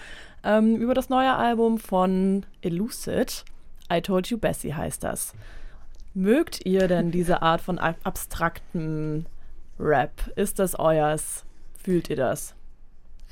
ähm, 0.44 0.76
über 0.76 0.94
das 0.94 1.08
neue 1.08 1.34
Album 1.34 1.78
von 1.78 2.46
Elucid. 2.62 3.44
I 3.92 4.00
Told 4.00 4.28
You 4.28 4.38
Bessie 4.38 4.74
heißt 4.74 5.02
das. 5.02 5.34
Mögt 6.14 6.66
ihr 6.66 6.88
denn 6.88 7.10
diese 7.10 7.42
Art 7.42 7.60
von 7.60 7.78
abstrakten 7.78 9.26
Rap? 9.78 10.30
Ist 10.36 10.58
das 10.58 10.78
euers? 10.78 11.44
Fühlt 11.76 12.10
ihr 12.10 12.16
das? 12.16 12.54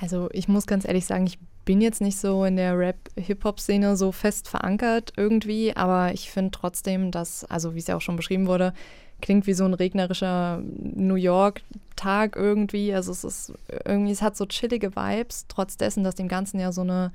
Also 0.00 0.28
ich 0.32 0.48
muss 0.48 0.66
ganz 0.66 0.86
ehrlich 0.86 1.04
sagen, 1.04 1.26
ich 1.26 1.38
bin 1.64 1.80
jetzt 1.80 2.00
nicht 2.00 2.18
so 2.18 2.44
in 2.44 2.56
der 2.56 2.78
Rap-Hip-Hop-Szene 2.78 3.96
so 3.96 4.10
fest 4.12 4.48
verankert 4.48 5.12
irgendwie, 5.16 5.76
aber 5.76 6.14
ich 6.14 6.30
finde 6.30 6.52
trotzdem, 6.52 7.10
dass, 7.10 7.44
also 7.44 7.74
wie 7.74 7.80
es 7.80 7.88
ja 7.88 7.96
auch 7.96 8.00
schon 8.00 8.16
beschrieben 8.16 8.46
wurde, 8.46 8.72
klingt 9.20 9.46
wie 9.46 9.52
so 9.52 9.64
ein 9.64 9.74
regnerischer 9.74 10.62
New 10.62 11.16
York-Tag 11.16 12.36
irgendwie. 12.36 12.94
Also 12.94 13.12
es 13.12 13.24
ist 13.24 13.52
irgendwie, 13.84 14.12
es 14.12 14.22
hat 14.22 14.36
so 14.36 14.46
chillige 14.46 14.96
Vibes, 14.96 15.46
trotz 15.48 15.76
dessen, 15.76 16.04
dass 16.04 16.14
dem 16.14 16.28
Ganzen 16.28 16.58
ja 16.58 16.72
so 16.72 16.82
eine 16.82 17.12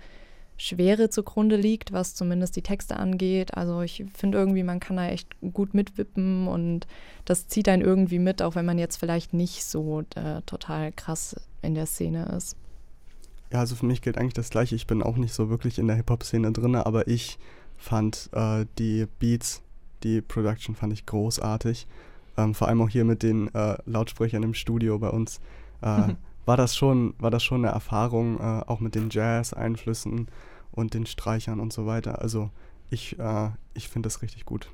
Schwere 0.57 1.09
zugrunde 1.09 1.55
liegt, 1.55 1.91
was 1.91 2.15
zumindest 2.15 2.55
die 2.55 2.61
Texte 2.61 2.97
angeht. 2.97 3.55
Also 3.55 3.81
ich 3.81 4.05
finde 4.13 4.37
irgendwie, 4.37 4.63
man 4.63 4.79
kann 4.79 4.97
da 4.97 5.07
echt 5.07 5.29
gut 5.41 5.73
mitwippen 5.73 6.47
und 6.47 6.87
das 7.25 7.47
zieht 7.47 7.67
einen 7.67 7.81
irgendwie 7.81 8.19
mit, 8.19 8.41
auch 8.41 8.55
wenn 8.55 8.65
man 8.65 8.77
jetzt 8.77 8.97
vielleicht 8.97 9.33
nicht 9.33 9.65
so 9.65 10.03
äh, 10.15 10.41
total 10.45 10.91
krass 10.91 11.35
in 11.61 11.75
der 11.75 11.85
Szene 11.85 12.25
ist. 12.37 12.55
Ja, 13.51 13.59
also 13.59 13.75
für 13.75 13.85
mich 13.85 14.01
gilt 14.01 14.17
eigentlich 14.17 14.33
das 14.33 14.49
Gleiche. 14.49 14.75
Ich 14.75 14.87
bin 14.87 15.03
auch 15.03 15.17
nicht 15.17 15.33
so 15.33 15.49
wirklich 15.49 15.79
in 15.79 15.87
der 15.87 15.95
Hip-Hop-Szene 15.95 16.51
drin, 16.51 16.75
aber 16.75 17.07
ich 17.07 17.37
fand 17.77 18.29
äh, 18.33 18.65
die 18.79 19.07
Beats, 19.19 19.61
die 20.03 20.21
Production 20.21 20.75
fand 20.75 20.93
ich 20.93 21.05
großartig. 21.05 21.87
Ähm, 22.35 22.55
vor 22.55 22.67
allem 22.67 22.81
auch 22.81 22.89
hier 22.89 23.05
mit 23.05 23.21
den 23.21 23.53
äh, 23.53 23.77
Lautsprechern 23.85 24.43
im 24.43 24.53
Studio 24.53 24.97
bei 24.97 25.09
uns. 25.09 25.39
War 26.45 26.57
das 26.57 26.75
schon, 26.75 27.13
war 27.19 27.31
das 27.31 27.43
schon 27.43 27.65
eine 27.65 27.73
Erfahrung, 27.73 28.39
äh, 28.39 28.63
auch 28.67 28.79
mit 28.79 28.95
den 28.95 29.09
Jazz-Einflüssen 29.09 30.27
und 30.71 30.93
den 30.93 31.05
Streichern 31.05 31.59
und 31.59 31.71
so 31.71 31.85
weiter. 31.85 32.21
Also 32.21 32.49
ich, 32.89 33.17
äh, 33.19 33.49
ich 33.73 33.89
finde 33.89 34.07
das 34.07 34.21
richtig 34.21 34.45
gut. 34.45 34.69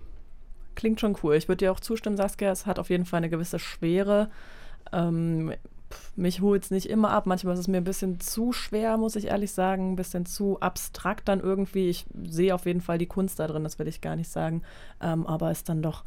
Klingt 0.75 0.99
schon 0.99 1.17
cool. 1.23 1.35
Ich 1.35 1.47
würde 1.47 1.65
dir 1.65 1.71
auch 1.71 1.79
zustimmen, 1.79 2.17
Saskia, 2.17 2.51
es 2.51 2.65
hat 2.65 2.79
auf 2.79 2.89
jeden 2.89 3.05
Fall 3.05 3.17
eine 3.17 3.29
gewisse 3.29 3.59
Schwere. 3.59 4.29
Ähm, 4.91 5.53
mich 6.15 6.41
holt 6.41 6.63
es 6.63 6.71
nicht 6.71 6.87
immer 6.87 7.11
ab. 7.11 7.25
Manchmal 7.25 7.53
ist 7.53 7.61
es 7.61 7.67
mir 7.67 7.77
ein 7.77 7.83
bisschen 7.83 8.19
zu 8.19 8.53
schwer, 8.53 8.97
muss 8.97 9.15
ich 9.15 9.25
ehrlich 9.25 9.51
sagen, 9.51 9.93
ein 9.93 9.95
bisschen 9.95 10.25
zu 10.25 10.59
abstrakt 10.59 11.27
dann 11.27 11.39
irgendwie. 11.39 11.89
Ich 11.89 12.05
sehe 12.23 12.53
auf 12.53 12.65
jeden 12.65 12.81
Fall 12.81 12.97
die 12.97 13.07
Kunst 13.07 13.39
da 13.39 13.47
drin, 13.47 13.63
das 13.63 13.79
will 13.79 13.87
ich 13.87 14.01
gar 14.01 14.15
nicht 14.15 14.29
sagen. 14.29 14.61
Ähm, 15.01 15.25
aber 15.25 15.51
ist 15.51 15.69
dann 15.69 15.81
doch, 15.81 16.03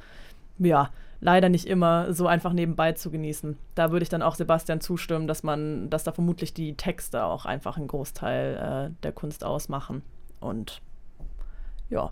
ja, 0.59 0.91
leider 1.23 1.49
nicht 1.49 1.67
immer 1.67 2.13
so 2.13 2.27
einfach 2.27 2.53
nebenbei 2.53 2.93
zu 2.93 3.11
genießen. 3.11 3.57
Da 3.77 3.93
würde 3.93 4.03
ich 4.03 4.09
dann 4.09 4.23
auch 4.23 4.35
Sebastian 4.35 4.81
zustimmen, 4.81 5.29
dass 5.29 5.45
man, 5.45 5.89
dass 5.89 6.03
da 6.03 6.11
vermutlich 6.11 6.53
die 6.53 6.77
Texte 6.77 7.25
auch 7.25 7.47
einfach 7.47 7.77
einen 7.77 7.87
Großteil 7.87 8.91
äh, 8.91 9.03
der 9.05 9.13
Kunst 9.13 9.45
ausmachen. 9.45 10.03
Und 10.41 10.83
ja, 11.89 12.11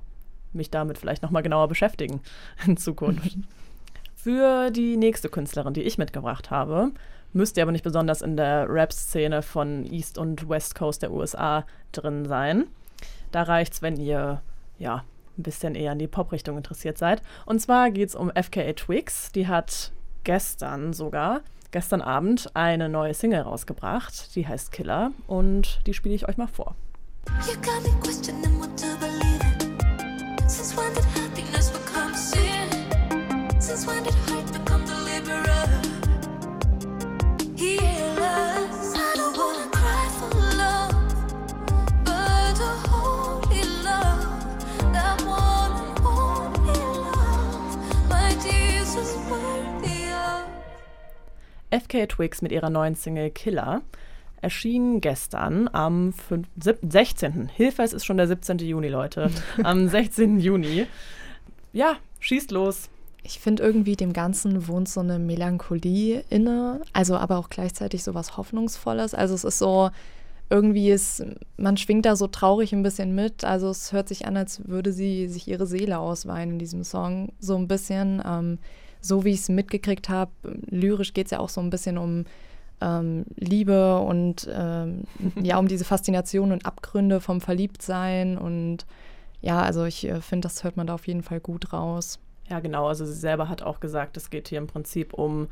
mich 0.53 0.71
damit 0.71 0.97
vielleicht 0.97 1.25
nochmal 1.25 1.43
genauer 1.43 1.67
beschäftigen 1.67 2.21
in 2.67 2.77
Zukunft. 2.77 3.37
Für 4.15 4.71
die 4.71 4.97
nächste 4.97 5.29
Künstlerin, 5.29 5.75
die 5.75 5.83
ich 5.83 5.99
mitgebracht 5.99 6.53
habe, 6.53 6.93
müsst 7.33 7.57
ihr 7.57 7.65
aber 7.65 7.73
nicht 7.73 7.85
besonders 7.85 8.23
in 8.23 8.37
der 8.37 8.69
Rap-Szene 8.69 9.43
von 9.43 9.85
East 9.87 10.19
und 10.19 10.49
West 10.49 10.77
Coast 10.77 11.03
der 11.03 11.11
USA 11.11 11.67
drin 11.91 12.27
sein. 12.27 12.67
Da 13.33 13.43
reicht 13.43 13.73
es, 13.73 13.83
wenn 13.83 13.97
ihr 13.97 14.41
ja 14.79 15.05
ein 15.39 15.43
bisschen 15.43 15.75
eher 15.75 15.93
in 15.93 15.99
die 15.99 16.09
Pop-Richtung 16.09 16.57
interessiert 16.57 16.99
seid. 16.99 17.23
Und 17.47 17.61
zwar 17.61 17.91
geht 17.91 18.09
es 18.09 18.15
um 18.15 18.31
FKA 18.31 18.73
Twigs. 18.73 19.33
Die 19.33 19.49
hat 19.49 19.93
gestern 20.25 20.93
sogar, 20.93 21.41
gestern 21.71 22.03
Abend, 22.03 22.51
eine 22.55 22.89
neue 22.89 23.15
Single 23.15 23.43
rausgebracht. 23.43 24.35
Die 24.37 24.47
heißt 24.47 24.73
Killer 24.73 25.13
und 25.27 25.81
die 25.87 25.95
spiele 25.95 26.15
ich 26.15 26.29
euch 26.29 26.37
mal 26.37 26.49
vor. 26.49 26.75
You 27.47 27.55
got 27.63 27.83
me 27.83 27.91
FK 51.71 52.09
Twigs 52.09 52.43
mit 52.43 52.53
ihrer 52.53 52.71
neuen 52.71 52.95
Single 52.95 53.31
Killer 53.31 53.83
erschien 54.43 55.01
gestern 55.01 55.69
am 55.73 56.13
5, 56.13 56.49
16. 56.89 57.49
Hilfe, 57.49 57.83
es 57.83 57.93
ist 57.93 58.05
schon 58.05 58.17
der 58.17 58.27
17. 58.27 58.59
Juni, 58.59 58.89
Leute. 58.89 59.31
Am 59.63 59.89
16. 59.89 60.41
Juni. 60.41 60.87
Ja, 61.73 61.97
schießt 62.21 62.51
los. 62.51 62.89
Ich 63.23 63.39
finde 63.39 63.63
irgendwie, 63.63 63.97
dem 63.97 64.15
Ganzen 64.15 64.67
wohnt 64.67 64.89
so 64.89 65.01
eine 65.01 65.19
Melancholie 65.19 66.25
inne, 66.31 66.81
also 66.95 67.17
aber 67.17 67.37
auch 67.37 67.51
gleichzeitig 67.51 68.03
so 68.03 68.15
was 68.15 68.39
Hoffnungsvolles. 68.39 69.13
Also 69.15 69.35
es 69.35 69.45
ist 69.45 69.59
so, 69.59 69.91
irgendwie 70.49 70.91
ist, 70.91 71.23
man 71.59 71.77
schwingt 71.77 72.07
da 72.07 72.17
so 72.17 72.27
traurig 72.27 72.73
ein 72.73 72.83
bisschen 72.83 73.15
mit. 73.15 73.45
Also 73.45 73.69
es 73.69 73.93
hört 73.93 74.09
sich 74.09 74.27
an, 74.27 74.39
als 74.39 74.67
würde 74.67 74.93
sie 74.93 75.29
sich 75.29 75.47
ihre 75.49 75.67
Seele 75.67 75.99
ausweinen 75.99 76.55
in 76.55 76.59
diesem 76.59 76.83
Song. 76.83 77.33
So 77.39 77.57
ein 77.57 77.69
bisschen, 77.69 78.23
ähm, 78.27 78.59
so 79.01 79.25
wie 79.25 79.31
ich 79.31 79.41
es 79.41 79.49
mitgekriegt 79.49 80.09
habe, 80.09 80.33
lyrisch 80.43 81.13
geht 81.13 81.27
es 81.27 81.31
ja 81.33 81.39
auch 81.39 81.49
so 81.49 81.61
ein 81.61 81.71
bisschen 81.71 81.99
um 81.99 82.25
ähm, 82.81 83.25
Liebe 83.37 83.99
und 83.99 84.49
ähm, 84.53 85.05
ja, 85.43 85.59
um 85.59 85.69
diese 85.69 85.85
Faszination 85.85 86.53
und 86.53 86.67
Abgründe 86.67 87.21
vom 87.21 87.41
Verliebtsein. 87.41 88.39
Und 88.39 88.87
ja, 89.41 89.63
also 89.63 89.85
ich 89.85 90.07
äh, 90.07 90.21
finde, 90.21 90.47
das 90.47 90.65
hört 90.65 90.77
man 90.77 90.87
da 90.87 90.95
auf 90.95 91.07
jeden 91.07 91.23
Fall 91.23 91.41
gut 91.41 91.73
raus. 91.73 92.19
Ja, 92.49 92.61
genau. 92.61 92.89
Also 92.89 93.07
sie 93.07 93.15
selber 93.15 93.49
hat 93.49 93.63
auch 93.63 93.81
gesagt, 93.81 94.17
es 94.17 94.31
geht 94.31 94.49
hier 94.49 94.59
im 94.59 94.67
Prinzip 94.67 95.15
um 95.15 95.49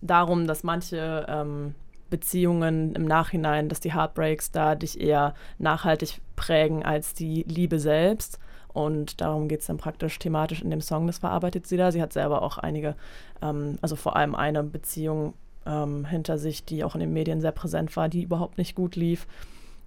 darum, 0.00 0.46
dass 0.46 0.64
manche 0.64 1.24
ähm, 1.28 1.74
Beziehungen 2.10 2.94
im 2.94 3.04
Nachhinein, 3.04 3.68
dass 3.68 3.80
die 3.80 3.94
Heartbreaks 3.94 4.50
da 4.50 4.74
dich 4.74 5.00
eher 5.00 5.34
nachhaltig 5.58 6.20
prägen 6.36 6.84
als 6.84 7.14
die 7.14 7.44
Liebe 7.48 7.78
selbst. 7.78 8.38
Und 8.72 9.20
darum 9.20 9.48
geht 9.48 9.60
es 9.60 9.66
dann 9.66 9.76
praktisch 9.76 10.18
thematisch 10.18 10.62
in 10.62 10.70
dem 10.70 10.80
Song, 10.80 11.06
das 11.06 11.18
verarbeitet 11.18 11.66
sie 11.66 11.76
da. 11.76 11.92
Sie 11.92 12.02
hat 12.02 12.12
selber 12.12 12.42
auch 12.42 12.58
einige, 12.58 12.94
ähm, 13.42 13.78
also 13.82 13.96
vor 13.96 14.16
allem 14.16 14.34
eine 14.34 14.62
Beziehung 14.62 15.34
ähm, 15.66 16.04
hinter 16.04 16.38
sich, 16.38 16.64
die 16.64 16.84
auch 16.84 16.94
in 16.94 17.00
den 17.00 17.12
Medien 17.12 17.40
sehr 17.40 17.52
präsent 17.52 17.94
war, 17.96 18.08
die 18.08 18.22
überhaupt 18.22 18.58
nicht 18.58 18.74
gut 18.74 18.96
lief, 18.96 19.26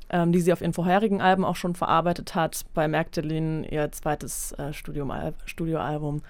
ähm, 0.10 0.32
die 0.32 0.40
sie 0.40 0.54
auf 0.54 0.62
ihren 0.62 0.74
vorherigen 0.74 1.22
Alben 1.22 1.44
auch 1.44 1.56
schon 1.56 1.76
verarbeitet 1.76 2.36
hat. 2.36 2.66
Bei 2.74 2.88
Magdalene, 2.88 3.68
ihr 3.70 3.92
zweites 3.92 4.52
äh, 4.54 4.72
Studioalbum, 4.74 6.22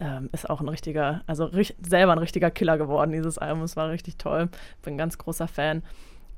ähm, 0.00 0.30
ist 0.32 0.48
auch 0.48 0.60
ein 0.60 0.68
richtiger, 0.68 1.22
also 1.26 1.50
selber 1.82 2.12
ein 2.12 2.18
richtiger 2.18 2.50
Killer 2.50 2.78
geworden, 2.78 3.12
dieses 3.12 3.38
Album. 3.38 3.62
Es 3.62 3.76
war 3.76 3.90
richtig 3.90 4.16
toll. 4.16 4.48
Bin 4.82 4.94
ein 4.94 4.98
ganz 4.98 5.18
großer 5.18 5.46
Fan. 5.46 5.82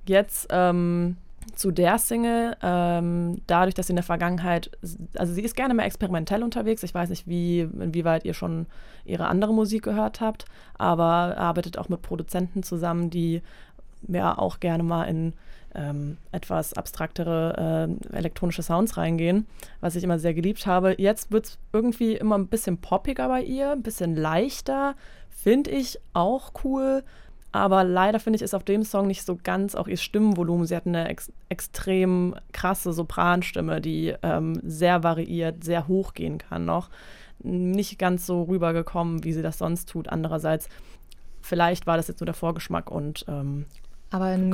Jetzt 0.04 0.48
ähm, 0.50 1.16
zu 1.54 1.70
der 1.70 1.98
Single, 1.98 2.56
ähm, 2.62 3.40
dadurch, 3.46 3.74
dass 3.74 3.86
sie 3.86 3.92
in 3.92 3.96
der 3.96 4.04
Vergangenheit, 4.04 4.70
also 5.16 5.32
sie 5.32 5.42
ist 5.42 5.56
gerne 5.56 5.74
mehr 5.74 5.86
experimentell 5.86 6.42
unterwegs. 6.42 6.82
Ich 6.82 6.94
weiß 6.94 7.10
nicht, 7.10 7.26
wie, 7.26 7.60
inwieweit 7.60 8.24
ihr 8.24 8.34
schon 8.34 8.66
ihre 9.04 9.26
andere 9.26 9.52
Musik 9.54 9.82
gehört 9.82 10.20
habt, 10.20 10.44
aber 10.78 11.36
arbeitet 11.38 11.78
auch 11.78 11.88
mit 11.88 12.02
Produzenten 12.02 12.62
zusammen, 12.62 13.10
die 13.10 13.42
ja 14.08 14.36
auch 14.36 14.60
gerne 14.60 14.82
mal 14.82 15.04
in 15.04 15.34
ähm, 15.74 16.18
etwas 16.32 16.74
abstraktere 16.74 17.88
äh, 18.12 18.16
elektronische 18.16 18.62
Sounds 18.62 18.96
reingehen, 18.96 19.46
was 19.80 19.96
ich 19.96 20.04
immer 20.04 20.18
sehr 20.18 20.34
geliebt 20.34 20.66
habe. 20.66 20.94
Jetzt 20.98 21.32
wird 21.32 21.46
es 21.46 21.58
irgendwie 21.72 22.14
immer 22.14 22.36
ein 22.36 22.48
bisschen 22.48 22.78
poppiger 22.78 23.28
bei 23.28 23.42
ihr, 23.42 23.72
ein 23.72 23.82
bisschen 23.82 24.16
leichter, 24.16 24.94
finde 25.30 25.70
ich 25.70 25.98
auch 26.12 26.52
cool. 26.64 27.02
Aber 27.52 27.84
leider 27.84 28.18
finde 28.18 28.38
ich, 28.38 28.42
ist 28.42 28.54
auf 28.54 28.64
dem 28.64 28.82
Song 28.82 29.06
nicht 29.06 29.24
so 29.24 29.38
ganz 29.42 29.74
auch 29.74 29.86
ihr 29.86 29.98
Stimmenvolumen. 29.98 30.66
Sie 30.66 30.74
hat 30.74 30.86
eine 30.86 31.08
ex 31.08 31.30
extrem 31.50 32.34
krasse 32.52 32.94
Sopranstimme, 32.94 33.82
die 33.82 34.14
ähm, 34.22 34.58
sehr 34.64 35.02
variiert, 35.02 35.62
sehr 35.62 35.86
hoch 35.86 36.14
gehen 36.14 36.38
kann 36.38 36.64
noch. 36.64 36.88
Nicht 37.40 37.98
ganz 37.98 38.26
so 38.26 38.44
rübergekommen, 38.44 39.22
wie 39.24 39.34
sie 39.34 39.42
das 39.42 39.58
sonst 39.58 39.90
tut. 39.90 40.08
Andererseits, 40.08 40.70
vielleicht 41.42 41.86
war 41.86 41.98
das 41.98 42.08
jetzt 42.08 42.20
nur 42.20 42.26
der 42.26 42.34
Vorgeschmack 42.34 42.90
und 42.90 43.26
ähm, 43.28 43.66
aber 44.12 44.34
in, 44.34 44.50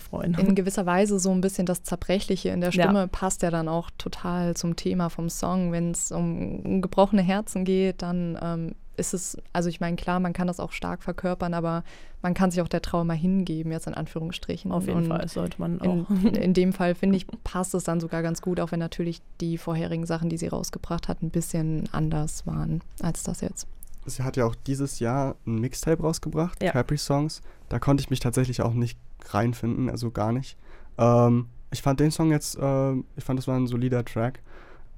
freuen. 0.00 0.34
In 0.34 0.54
gewisser 0.54 0.86
Weise 0.86 1.18
so 1.18 1.30
ein 1.30 1.40
bisschen 1.40 1.66
das 1.66 1.82
Zerbrechliche 1.82 2.50
in 2.50 2.60
der 2.60 2.72
Stimme 2.72 3.00
ja. 3.00 3.06
passt 3.06 3.42
ja 3.42 3.50
dann 3.50 3.68
auch 3.68 3.90
total 3.98 4.54
zum 4.56 4.76
Thema 4.76 5.08
vom 5.08 5.28
Song. 5.28 5.72
Wenn 5.72 5.90
es 5.90 6.12
um 6.12 6.80
gebrochene 6.80 7.22
Herzen 7.22 7.64
geht, 7.64 8.02
dann 8.02 8.38
ähm, 8.40 8.74
ist 8.96 9.14
es, 9.14 9.36
also 9.52 9.68
ich 9.68 9.80
meine, 9.80 9.96
klar, 9.96 10.20
man 10.20 10.32
kann 10.32 10.46
das 10.46 10.60
auch 10.60 10.72
stark 10.72 11.02
verkörpern, 11.02 11.54
aber 11.54 11.84
man 12.22 12.34
kann 12.34 12.50
sich 12.50 12.60
auch 12.60 12.68
der 12.68 12.82
Trauer 12.82 13.04
mal 13.04 13.14
hingeben, 13.14 13.72
jetzt 13.72 13.86
in 13.86 13.94
Anführungsstrichen. 13.94 14.72
Auf 14.72 14.86
jeden 14.86 14.98
Und 14.98 15.06
Fall 15.08 15.28
sollte 15.28 15.60
man 15.60 15.80
auch. 15.80 16.08
In, 16.10 16.26
in 16.34 16.54
dem 16.54 16.72
Fall, 16.72 16.94
finde 16.94 17.16
ich, 17.16 17.26
passt 17.44 17.74
es 17.74 17.84
dann 17.84 18.00
sogar 18.00 18.22
ganz 18.22 18.42
gut, 18.42 18.60
auch 18.60 18.72
wenn 18.72 18.80
natürlich 18.80 19.20
die 19.40 19.58
vorherigen 19.58 20.06
Sachen, 20.06 20.28
die 20.28 20.38
sie 20.38 20.48
rausgebracht 20.48 21.08
hat, 21.08 21.22
ein 21.22 21.30
bisschen 21.30 21.88
anders 21.92 22.46
waren 22.46 22.80
als 23.00 23.22
das 23.22 23.40
jetzt. 23.40 23.66
Sie 24.06 24.22
hat 24.22 24.36
ja 24.36 24.46
auch 24.46 24.54
dieses 24.54 25.00
Jahr 25.00 25.36
ein 25.46 25.56
Mixtape 25.56 26.02
rausgebracht, 26.02 26.62
ja. 26.62 26.72
Capri 26.72 26.96
Songs. 26.96 27.42
Da 27.68 27.78
konnte 27.78 28.00
ich 28.00 28.10
mich 28.10 28.20
tatsächlich 28.20 28.62
auch 28.62 28.74
nicht 28.74 28.98
reinfinden, 29.24 29.90
also 29.90 30.10
gar 30.10 30.32
nicht. 30.32 30.56
Ähm, 30.98 31.46
ich 31.70 31.82
fand 31.82 32.00
den 32.00 32.10
Song 32.10 32.30
jetzt, 32.30 32.56
äh, 32.56 32.92
ich 33.16 33.24
fand, 33.24 33.38
das 33.38 33.48
war 33.48 33.56
ein 33.56 33.66
solider 33.66 34.04
Track. 34.04 34.40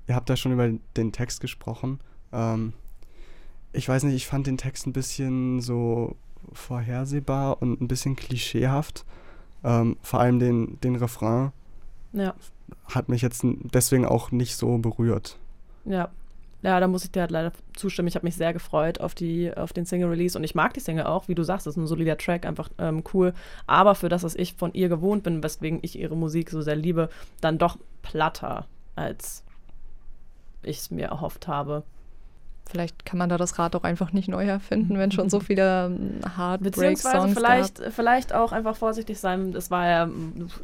Ihr 0.06 0.14
habt 0.14 0.28
ja 0.28 0.36
schon 0.36 0.52
über 0.52 0.70
den 0.96 1.12
Text 1.12 1.40
gesprochen. 1.40 2.00
Ähm, 2.32 2.72
ich 3.72 3.88
weiß 3.88 4.04
nicht, 4.04 4.14
ich 4.14 4.26
fand 4.26 4.46
den 4.46 4.58
Text 4.58 4.86
ein 4.86 4.92
bisschen 4.92 5.60
so 5.60 6.16
vorhersehbar 6.52 7.60
und 7.60 7.80
ein 7.80 7.88
bisschen 7.88 8.16
klischeehaft. 8.16 9.04
Ähm, 9.64 9.96
vor 10.02 10.20
allem 10.20 10.38
den, 10.38 10.80
den 10.80 10.96
Refrain 10.96 11.52
ja. 12.12 12.34
hat 12.86 13.08
mich 13.08 13.22
jetzt 13.22 13.42
deswegen 13.44 14.06
auch 14.06 14.30
nicht 14.30 14.56
so 14.56 14.78
berührt. 14.78 15.38
Ja. 15.84 16.10
Ja, 16.62 16.80
da 16.80 16.88
muss 16.88 17.04
ich 17.04 17.12
dir 17.12 17.20
halt 17.20 17.30
leider 17.30 17.52
zustimmen. 17.76 18.08
Ich 18.08 18.16
habe 18.16 18.26
mich 18.26 18.34
sehr 18.34 18.52
gefreut 18.52 19.00
auf, 19.00 19.14
die, 19.14 19.56
auf 19.56 19.72
den 19.72 19.86
Single-Release 19.86 20.36
und 20.36 20.42
ich 20.42 20.56
mag 20.56 20.74
die 20.74 20.80
Single 20.80 21.06
auch, 21.06 21.28
wie 21.28 21.36
du 21.36 21.44
sagst, 21.44 21.66
das 21.66 21.74
ist 21.74 21.82
ein 21.82 21.86
solider 21.86 22.18
Track, 22.18 22.44
einfach 22.46 22.68
ähm, 22.78 23.04
cool. 23.14 23.32
Aber 23.66 23.94
für 23.94 24.08
das, 24.08 24.24
was 24.24 24.34
ich 24.34 24.54
von 24.54 24.74
ihr 24.74 24.88
gewohnt 24.88 25.22
bin, 25.22 25.42
weswegen 25.42 25.78
ich 25.82 25.98
ihre 25.98 26.16
Musik 26.16 26.50
so 26.50 26.60
sehr 26.60 26.74
liebe, 26.74 27.10
dann 27.40 27.58
doch 27.58 27.78
platter, 28.02 28.66
als 28.96 29.44
ich 30.62 30.78
es 30.78 30.90
mir 30.90 31.06
erhofft 31.06 31.46
habe. 31.46 31.84
Vielleicht 32.68 33.06
kann 33.06 33.18
man 33.18 33.30
da 33.30 33.38
das 33.38 33.58
Rad 33.58 33.74
auch 33.74 33.82
einfach 33.82 34.12
nicht 34.12 34.28
neu 34.28 34.44
erfinden, 34.44 34.98
wenn 34.98 35.10
schon 35.10 35.30
so 35.30 35.40
viele 35.40 35.86
ähm, 35.86 36.20
Heartbreak-Songs 36.36 37.32
vielleicht, 37.32 37.80
gab. 37.80 37.92
vielleicht 37.92 38.34
auch 38.34 38.52
einfach 38.52 38.76
vorsichtig 38.76 39.18
sein. 39.18 39.54
Es 39.54 39.70
war 39.70 39.86
ja 39.86 40.08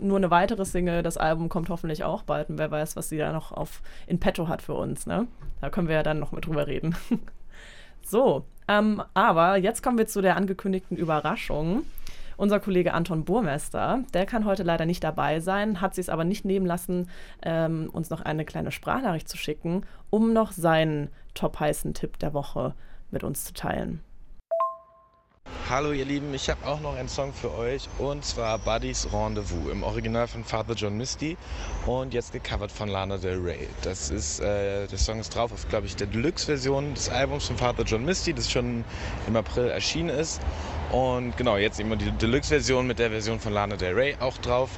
nur 0.00 0.18
eine 0.18 0.30
weitere 0.30 0.66
Single. 0.66 1.02
Das 1.02 1.16
Album 1.16 1.48
kommt 1.48 1.70
hoffentlich 1.70 2.04
auch 2.04 2.22
bald. 2.22 2.50
Und 2.50 2.58
wer 2.58 2.70
weiß, 2.70 2.96
was 2.96 3.08
sie 3.08 3.16
da 3.16 3.32
noch 3.32 3.52
auf, 3.52 3.80
in 4.06 4.20
petto 4.20 4.48
hat 4.48 4.60
für 4.60 4.74
uns. 4.74 5.06
Ne? 5.06 5.26
Da 5.62 5.70
können 5.70 5.88
wir 5.88 5.94
ja 5.94 6.02
dann 6.02 6.18
noch 6.18 6.32
mit 6.32 6.46
drüber 6.46 6.66
reden. 6.66 6.94
so, 8.02 8.44
ähm, 8.68 9.02
aber 9.14 9.56
jetzt 9.56 9.82
kommen 9.82 9.96
wir 9.96 10.06
zu 10.06 10.20
der 10.20 10.36
angekündigten 10.36 10.98
Überraschung. 10.98 11.84
Unser 12.36 12.60
Kollege 12.60 12.94
Anton 12.94 13.24
Burmester, 13.24 14.04
der 14.12 14.26
kann 14.26 14.44
heute 14.44 14.62
leider 14.62 14.86
nicht 14.86 15.04
dabei 15.04 15.40
sein, 15.40 15.80
hat 15.80 15.94
sich 15.94 16.06
es 16.06 16.08
aber 16.08 16.24
nicht 16.24 16.44
nehmen 16.44 16.66
lassen, 16.66 17.08
ähm, 17.42 17.88
uns 17.92 18.10
noch 18.10 18.20
eine 18.20 18.44
kleine 18.44 18.72
Sprachnachricht 18.72 19.28
zu 19.28 19.36
schicken, 19.36 19.82
um 20.10 20.32
noch 20.32 20.52
seinen 20.52 21.10
top 21.34 21.60
heißen 21.60 21.94
Tipp 21.94 22.18
der 22.18 22.34
Woche 22.34 22.74
mit 23.10 23.24
uns 23.24 23.44
zu 23.44 23.52
teilen. 23.52 24.00
Hallo 25.70 25.92
ihr 25.92 26.04
Lieben, 26.04 26.34
ich 26.34 26.50
habe 26.50 26.66
auch 26.66 26.80
noch 26.80 26.94
einen 26.94 27.08
Song 27.08 27.32
für 27.32 27.50
euch 27.56 27.88
und 27.96 28.22
zwar 28.22 28.58
Buddies 28.58 29.08
Rendezvous 29.10 29.72
im 29.72 29.82
Original 29.82 30.28
von 30.28 30.44
Father 30.44 30.74
John 30.74 30.98
Misty 30.98 31.38
und 31.86 32.12
jetzt 32.12 32.32
gecovert 32.32 32.70
von 32.70 32.90
Lana 32.90 33.16
Del 33.16 33.40
Rey. 33.40 33.66
Das 33.80 34.10
ist, 34.10 34.40
äh, 34.40 34.86
der 34.86 34.98
Song 34.98 35.20
ist 35.20 35.34
drauf 35.34 35.52
auf, 35.52 35.66
glaube 35.70 35.86
ich, 35.86 35.96
der 35.96 36.06
Deluxe-Version 36.06 36.92
des 36.92 37.08
Albums 37.08 37.46
von 37.46 37.56
Father 37.56 37.82
John 37.82 38.04
Misty, 38.04 38.34
das 38.34 38.50
schon 38.50 38.84
im 39.26 39.36
April 39.36 39.68
erschienen 39.68 40.10
ist. 40.10 40.42
Und 40.92 41.34
genau, 41.38 41.56
jetzt 41.56 41.80
immer 41.80 41.96
die 41.96 42.10
Deluxe-Version 42.10 42.86
mit 42.86 42.98
der 42.98 43.08
Version 43.08 43.40
von 43.40 43.54
Lana 43.54 43.76
Del 43.76 43.94
Rey 43.94 44.16
auch 44.20 44.36
drauf. 44.36 44.68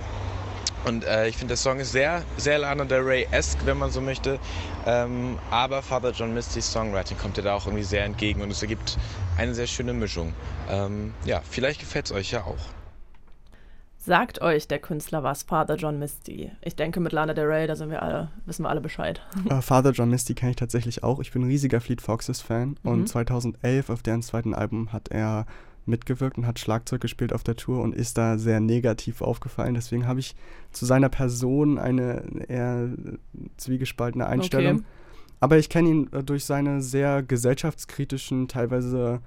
Und 0.87 1.05
äh, 1.05 1.27
ich 1.27 1.37
finde, 1.37 1.49
der 1.49 1.57
Song 1.57 1.81
ist 1.81 1.91
sehr, 1.91 2.23
sehr 2.37 2.61
Lana 2.61 2.85
Del 2.85 3.01
Rey-esque, 3.01 3.67
wenn 3.67 3.77
man 3.77 3.91
so 3.91 4.01
möchte. 4.01 4.39
Ähm, 4.87 5.37
aber 5.51 5.83
Father 5.83 6.13
John 6.13 6.33
Misty's 6.33 6.71
Songwriting 6.71 7.19
kommt 7.19 7.37
dir 7.37 7.43
da 7.43 7.55
auch 7.55 7.67
irgendwie 7.67 7.83
sehr 7.83 8.05
entgegen 8.05 8.41
und 8.41 8.53
es 8.53 8.63
ergibt 8.63 8.97
eine 9.37 9.53
sehr 9.53 9.67
schöne 9.67 9.93
Mischung. 9.93 10.33
Ähm, 10.71 11.13
ja, 11.25 11.43
vielleicht 11.51 11.81
gefällt 11.81 12.07
es 12.07 12.13
euch 12.13 12.31
ja 12.31 12.45
auch. 12.45 12.77
Sagt 13.97 14.41
euch 14.41 14.69
der 14.69 14.79
Künstler 14.79 15.25
was, 15.25 15.43
Father 15.43 15.75
John 15.75 15.99
Misty? 15.99 16.53
Ich 16.63 16.77
denke, 16.77 17.01
mit 17.01 17.11
Lana 17.11 17.35
Del 17.35 17.47
Rey, 17.47 17.67
da 17.67 17.75
sind 17.75 17.91
wir 17.91 18.05
alle, 18.05 18.31
wissen 18.45 18.63
wir 18.63 18.71
alle 18.71 18.81
Bescheid. 18.81 19.21
Uh, 19.51 19.61
Father 19.61 19.91
John 19.91 20.11
Misty 20.11 20.35
kenne 20.35 20.51
ich 20.51 20.57
tatsächlich 20.57 21.03
auch. 21.03 21.19
Ich 21.19 21.33
bin 21.33 21.43
ein 21.43 21.49
riesiger 21.49 21.81
Fleet 21.81 22.01
Foxes-Fan 22.01 22.77
mhm. 22.85 22.89
und 22.89 23.09
2011 23.09 23.91
auf 23.91 24.05
deren 24.05 24.23
zweiten 24.23 24.55
Album 24.55 24.93
hat 24.93 25.09
er 25.09 25.47
mitgewirkt 25.87 26.39
und 26.39 26.47
hat 26.47 26.59
Schlagzeug 26.59 27.01
gespielt 27.01 27.33
auf 27.33 27.43
der 27.43 27.57
Tour 27.57 27.81
und 27.83 27.95
ist 27.95 28.19
da 28.19 28.39
sehr 28.39 28.61
negativ 28.61 29.23
aufgefallen. 29.23 29.75
Deswegen 29.75 30.07
habe 30.07 30.21
ich 30.21 30.35
zu 30.73 30.85
seiner 30.87 31.09
Person 31.09 31.79
eine 31.79 32.23
eher 32.49 32.91
zwiegespaltene 33.57 34.27
Einstellung. 34.27 34.79
Okay. 34.79 34.87
Aber 35.41 35.59
ich 35.59 35.69
kenne 35.69 35.89
ihn 35.89 36.13
äh, 36.13 36.23
durch 36.23 36.45
seine 36.45 36.81
sehr 36.81 37.23
gesellschaftskritischen, 37.23 38.49
teilweise 38.49 39.21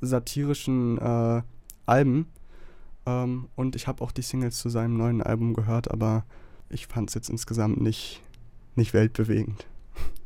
satirischen 0.00 0.98
äh, 0.98 1.42
Alben. 1.86 2.26
Ähm, 3.06 3.48
und 3.56 3.76
ich 3.76 3.86
habe 3.86 4.02
auch 4.02 4.12
die 4.12 4.22
Singles 4.22 4.58
zu 4.58 4.68
seinem 4.68 4.96
neuen 4.96 5.22
Album 5.22 5.54
gehört, 5.54 5.90
aber 5.90 6.24
ich 6.68 6.86
fand 6.86 7.10
es 7.10 7.14
jetzt 7.14 7.30
insgesamt 7.30 7.80
nicht, 7.80 8.22
nicht 8.74 8.94
weltbewegend. 8.94 9.66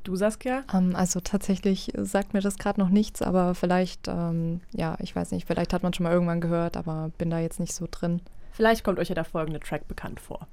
Du, 0.09 0.17
Saskia? 0.17 0.65
Ähm, 0.73 0.97
also 0.97 1.21
tatsächlich 1.21 1.93
sagt 1.95 2.33
mir 2.33 2.41
das 2.41 2.57
gerade 2.57 2.81
noch 2.81 2.89
nichts, 2.89 3.21
aber 3.21 3.55
vielleicht, 3.55 4.09
ähm, 4.09 4.63
ja, 4.73 4.97
ich 5.01 5.15
weiß 5.15 5.33
nicht, 5.33 5.47
vielleicht 5.47 5.75
hat 5.75 5.83
man 5.83 5.93
schon 5.93 6.05
mal 6.05 6.13
irgendwann 6.15 6.41
gehört, 6.41 6.79
aber 6.79 7.11
bin 7.19 7.29
da 7.29 7.39
jetzt 7.39 7.61
nicht 7.61 7.75
so 7.75 7.87
drin. 7.91 8.23
Vielleicht 8.53 8.85
kommt 8.85 8.99
euch 8.99 9.11
ja 9.11 9.15
der 9.15 9.27
folgende 9.27 9.61
Track 9.61 9.87
bekannt 9.87 10.19
vor. 10.19 10.47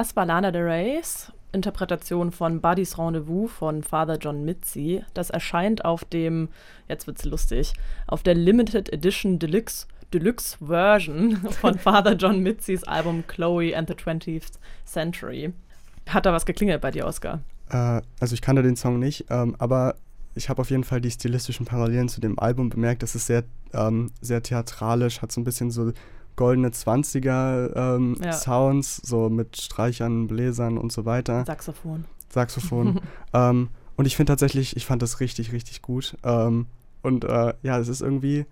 Das 0.00 0.16
war 0.16 0.24
Lana 0.24 0.50
Del 0.50 0.62
Rey's 0.62 1.30
Interpretation 1.52 2.32
von 2.32 2.62
Buddy's 2.62 2.96
Rendezvous 2.96 3.52
von 3.52 3.82
Father 3.82 4.16
John 4.16 4.46
Mitzi. 4.46 5.04
Das 5.12 5.28
erscheint 5.28 5.84
auf 5.84 6.06
dem, 6.06 6.48
jetzt 6.88 7.06
wird's 7.06 7.26
lustig, 7.26 7.74
auf 8.06 8.22
der 8.22 8.34
Limited 8.34 8.90
Edition 8.94 9.38
Deluxe, 9.38 9.86
Deluxe 10.14 10.56
Version 10.66 11.36
von 11.60 11.78
Father 11.78 12.14
John 12.14 12.40
Mitzis 12.40 12.82
Album 12.84 13.24
Chloe 13.26 13.76
and 13.76 13.88
the 13.88 13.94
20th 13.94 14.52
Century. 14.86 15.52
Hat 16.08 16.24
da 16.24 16.32
was 16.32 16.46
geklingelt 16.46 16.80
bei 16.80 16.92
dir, 16.92 17.04
Oscar? 17.04 17.40
Äh, 17.68 18.00
also 18.20 18.32
ich 18.32 18.40
kannte 18.40 18.62
den 18.62 18.76
Song 18.76 18.98
nicht, 18.98 19.26
ähm, 19.28 19.54
aber 19.58 19.96
ich 20.34 20.48
habe 20.48 20.62
auf 20.62 20.70
jeden 20.70 20.84
Fall 20.84 21.02
die 21.02 21.10
stilistischen 21.10 21.66
Parallelen 21.66 22.08
zu 22.08 22.22
dem 22.22 22.38
Album 22.38 22.70
bemerkt. 22.70 23.02
Das 23.02 23.14
ist 23.14 23.26
sehr, 23.26 23.44
ähm, 23.74 24.12
sehr 24.22 24.42
theatralisch, 24.42 25.20
hat 25.20 25.30
so 25.30 25.42
ein 25.42 25.44
bisschen 25.44 25.70
so 25.70 25.92
goldene 26.36 26.68
20er 26.68 27.74
ähm, 27.96 28.16
ja. 28.22 28.32
Sounds, 28.32 28.96
so 28.96 29.28
mit 29.28 29.60
Streichern, 29.60 30.26
Bläsern 30.26 30.78
und 30.78 30.92
so 30.92 31.04
weiter. 31.04 31.44
Saxophon. 31.44 32.04
Saxophon. 32.28 33.00
ähm, 33.32 33.68
und 33.96 34.06
ich 34.06 34.16
finde 34.16 34.32
tatsächlich, 34.32 34.76
ich 34.76 34.86
fand 34.86 35.02
das 35.02 35.20
richtig, 35.20 35.52
richtig 35.52 35.82
gut. 35.82 36.16
Ähm, 36.24 36.66
und 37.02 37.24
äh, 37.24 37.54
ja, 37.62 37.78
es 37.78 37.88
ist 37.88 38.00
irgendwie, 38.00 38.46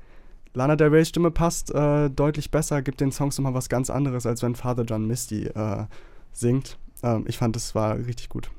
Lana 0.54 0.76
Del 0.76 0.88
Rey's 0.88 1.08
Stimme 1.08 1.30
passt 1.30 1.74
äh, 1.74 2.10
deutlich 2.10 2.50
besser, 2.50 2.82
gibt 2.82 3.00
den 3.00 3.12
Songs 3.12 3.38
nochmal 3.38 3.54
was 3.54 3.68
ganz 3.68 3.90
anderes, 3.90 4.26
als 4.26 4.42
wenn 4.42 4.54
Father 4.54 4.84
John 4.84 5.06
Misty 5.06 5.46
äh, 5.46 5.86
singt. 6.32 6.78
Ähm, 7.02 7.24
ich 7.28 7.38
fand, 7.38 7.56
das 7.56 7.74
war 7.74 7.96
richtig 7.96 8.28
gut. 8.28 8.50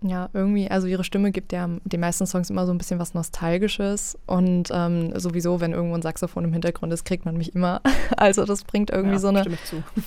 Ja, 0.00 0.28
irgendwie, 0.32 0.70
also 0.70 0.86
ihre 0.86 1.02
Stimme 1.02 1.32
gibt 1.32 1.52
ja 1.52 1.68
den 1.84 2.00
meisten 2.00 2.24
Songs 2.24 2.50
immer 2.50 2.66
so 2.66 2.72
ein 2.72 2.78
bisschen 2.78 3.00
was 3.00 3.14
Nostalgisches 3.14 4.16
und 4.26 4.68
ähm, 4.72 5.18
sowieso, 5.18 5.60
wenn 5.60 5.72
irgendwo 5.72 5.96
ein 5.96 6.02
Saxophon 6.02 6.44
im 6.44 6.52
Hintergrund 6.52 6.92
ist, 6.92 7.04
kriegt 7.04 7.24
man 7.24 7.36
mich 7.36 7.54
immer. 7.54 7.80
Also 8.16 8.44
das 8.44 8.64
bringt 8.64 8.90
irgendwie 8.90 9.14
ja, 9.14 9.20
so 9.20 9.28
eine 9.28 9.44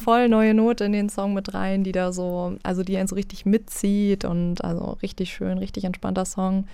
voll 0.03 0.27
neue 0.27 0.53
Note 0.53 0.83
in 0.83 0.91
den 0.91 1.07
Song 1.07 1.33
mit 1.33 1.53
rein, 1.53 1.83
die 1.83 1.91
da 1.91 2.11
so, 2.11 2.57
also 2.63 2.83
die 2.83 2.97
einen 2.97 3.07
so 3.07 3.15
richtig 3.15 3.45
mitzieht 3.45 4.25
und 4.25 4.63
also 4.63 4.97
richtig 5.01 5.33
schön, 5.33 5.57
richtig 5.57 5.85
entspannter 5.85 6.25
Song. 6.25 6.65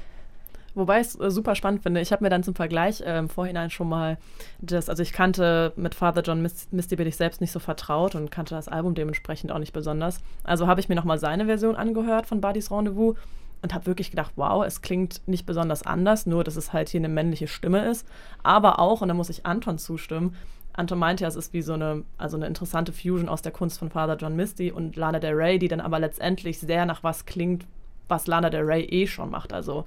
Wobei 0.78 1.02
ich 1.02 1.08
es 1.08 1.20
äh, 1.20 1.32
super 1.32 1.56
spannend 1.56 1.82
finde. 1.82 2.02
Ich 2.02 2.12
habe 2.12 2.24
mir 2.24 2.30
dann 2.30 2.44
zum 2.44 2.54
Vergleich 2.54 3.02
äh, 3.02 3.18
im 3.18 3.30
Vorhinein 3.30 3.72
schon 3.72 3.90
mal 3.90 4.20
das, 4.62 4.90
also 4.90 5.02
ich 5.02 5.12
kannte 5.12 5.74
mit 5.76 5.96
Father 5.96 6.22
John 6.22 6.42
Misty 6.42 6.96
bin 6.96 7.08
ich 7.08 7.18
selbst 7.18 7.42
nicht 7.42 7.52
so 7.52 7.58
vertraut 7.60 8.13
und 8.13 8.30
kannte 8.30 8.54
das 8.54 8.68
Album 8.68 8.94
dementsprechend 8.94 9.52
auch 9.52 9.58
nicht 9.58 9.74
besonders. 9.74 10.22
Also 10.44 10.68
habe 10.68 10.80
ich 10.80 10.88
mir 10.88 10.94
nochmal 10.94 11.18
seine 11.18 11.46
Version 11.46 11.76
angehört 11.76 12.28
von 12.28 12.42
Buddy's 12.42 12.70
Rendezvous 12.70 13.16
und 13.63 13.74
habe 13.74 13.88
wirklich 13.88 14.12
gedacht, 14.12 14.34
wow, 14.36 14.63
es 14.63 14.84
klingt 14.84 15.28
nicht 15.28 15.48
besonders 15.48 15.82
anders, 15.82 16.28
nur 16.28 16.44
dass 16.44 16.58
es 16.58 16.74
halt 16.74 16.90
hier 16.90 17.00
eine 17.00 17.10
männliche 17.10 17.48
Stimme 17.48 17.90
ist. 17.90 18.08
Aber 18.44 18.78
auch, 18.78 19.02
und 19.02 19.08
da 19.08 19.16
muss 19.16 19.32
ich 19.32 19.48
Anton 19.48 19.80
zustimmen, 19.80 20.36
Anton 20.74 21.00
meinte 21.00 21.24
ja, 21.24 21.28
es 21.28 21.36
ist 21.36 21.54
wie 21.54 21.63
so 21.63 21.74
eine, 21.74 22.04
also 22.20 22.38
eine 22.38 22.46
interessante 22.46 22.94
Fusion 22.94 23.30
aus 23.30 23.42
der 23.42 23.52
Kunst 23.52 23.80
von 23.80 23.90
Father 23.90 24.16
John 24.16 24.36
Misty 24.36 24.72
und 24.72 24.96
Lana 24.96 25.18
Del 25.18 25.34
Rey, 25.34 25.58
die 25.58 25.70
dann 25.70 25.82
aber 25.82 25.98
letztendlich 25.98 26.60
sehr 26.60 26.86
nach 26.86 27.02
was 27.02 27.26
klingt, 27.26 27.66
was 28.08 28.28
Lana 28.28 28.52
Del 28.52 28.62
Rey 28.62 28.84
eh 28.84 29.08
schon 29.08 29.32
macht. 29.32 29.54
Also 29.54 29.86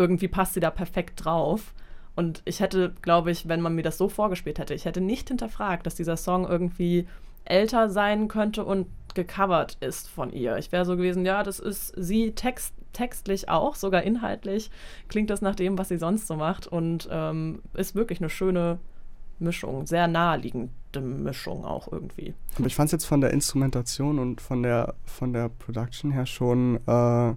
irgendwie 0.00 0.28
passt 0.28 0.54
sie 0.54 0.60
da 0.60 0.70
perfekt 0.70 1.24
drauf. 1.24 1.74
Und 2.16 2.42
ich 2.44 2.60
hätte, 2.60 2.94
glaube 3.02 3.30
ich, 3.30 3.48
wenn 3.48 3.60
man 3.60 3.74
mir 3.74 3.82
das 3.82 3.98
so 3.98 4.08
vorgespielt 4.08 4.58
hätte, 4.58 4.74
ich 4.74 4.84
hätte 4.86 5.00
nicht 5.00 5.28
hinterfragt, 5.28 5.86
dass 5.86 5.94
dieser 5.94 6.16
Song 6.16 6.48
irgendwie 6.48 7.06
älter 7.44 7.90
sein 7.90 8.28
könnte 8.28 8.64
und 8.64 8.86
gecovert 9.14 9.76
ist 9.80 10.08
von 10.08 10.32
ihr. 10.32 10.56
Ich 10.56 10.72
wäre 10.72 10.84
so 10.84 10.96
gewesen, 10.96 11.24
ja, 11.24 11.42
das 11.42 11.58
ist 11.58 11.92
sie 11.96 12.32
text, 12.32 12.74
textlich 12.92 13.48
auch, 13.48 13.74
sogar 13.74 14.02
inhaltlich 14.02 14.70
klingt 15.08 15.30
das 15.30 15.42
nach 15.42 15.54
dem, 15.54 15.78
was 15.78 15.88
sie 15.88 15.98
sonst 15.98 16.26
so 16.26 16.36
macht 16.36 16.66
und 16.66 17.08
ähm, 17.10 17.62
ist 17.74 17.94
wirklich 17.94 18.20
eine 18.20 18.30
schöne 18.30 18.78
Mischung, 19.38 19.86
sehr 19.86 20.06
naheliegende 20.06 21.00
Mischung 21.00 21.64
auch 21.64 21.90
irgendwie. 21.90 22.34
Aber 22.56 22.66
ich 22.66 22.74
fand 22.74 22.88
es 22.88 22.92
jetzt 22.92 23.06
von 23.06 23.20
der 23.20 23.30
Instrumentation 23.30 24.18
und 24.18 24.40
von 24.40 24.62
der, 24.62 24.94
von 25.04 25.32
der 25.32 25.48
Production 25.48 26.10
her 26.10 26.26
schon 26.26 26.76
äh, 26.86 27.34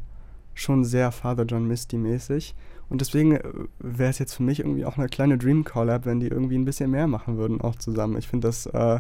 schon 0.53 0.83
sehr 0.83 1.11
Father 1.11 1.45
John 1.45 1.67
Misty 1.67 1.97
mäßig. 1.97 2.55
Und 2.89 3.01
deswegen 3.01 3.35
äh, 3.35 3.41
wäre 3.79 4.09
es 4.09 4.19
jetzt 4.19 4.35
für 4.35 4.43
mich 4.43 4.59
irgendwie 4.59 4.85
auch 4.85 4.97
eine 4.97 5.07
kleine 5.07 5.37
Dream 5.37 5.63
Collab, 5.63 6.05
wenn 6.05 6.19
die 6.19 6.27
irgendwie 6.27 6.57
ein 6.57 6.65
bisschen 6.65 6.91
mehr 6.91 7.07
machen 7.07 7.37
würden, 7.37 7.61
auch 7.61 7.75
zusammen. 7.75 8.17
Ich 8.17 8.27
finde, 8.27 8.47
das 8.47 8.65
äh, 8.67 8.99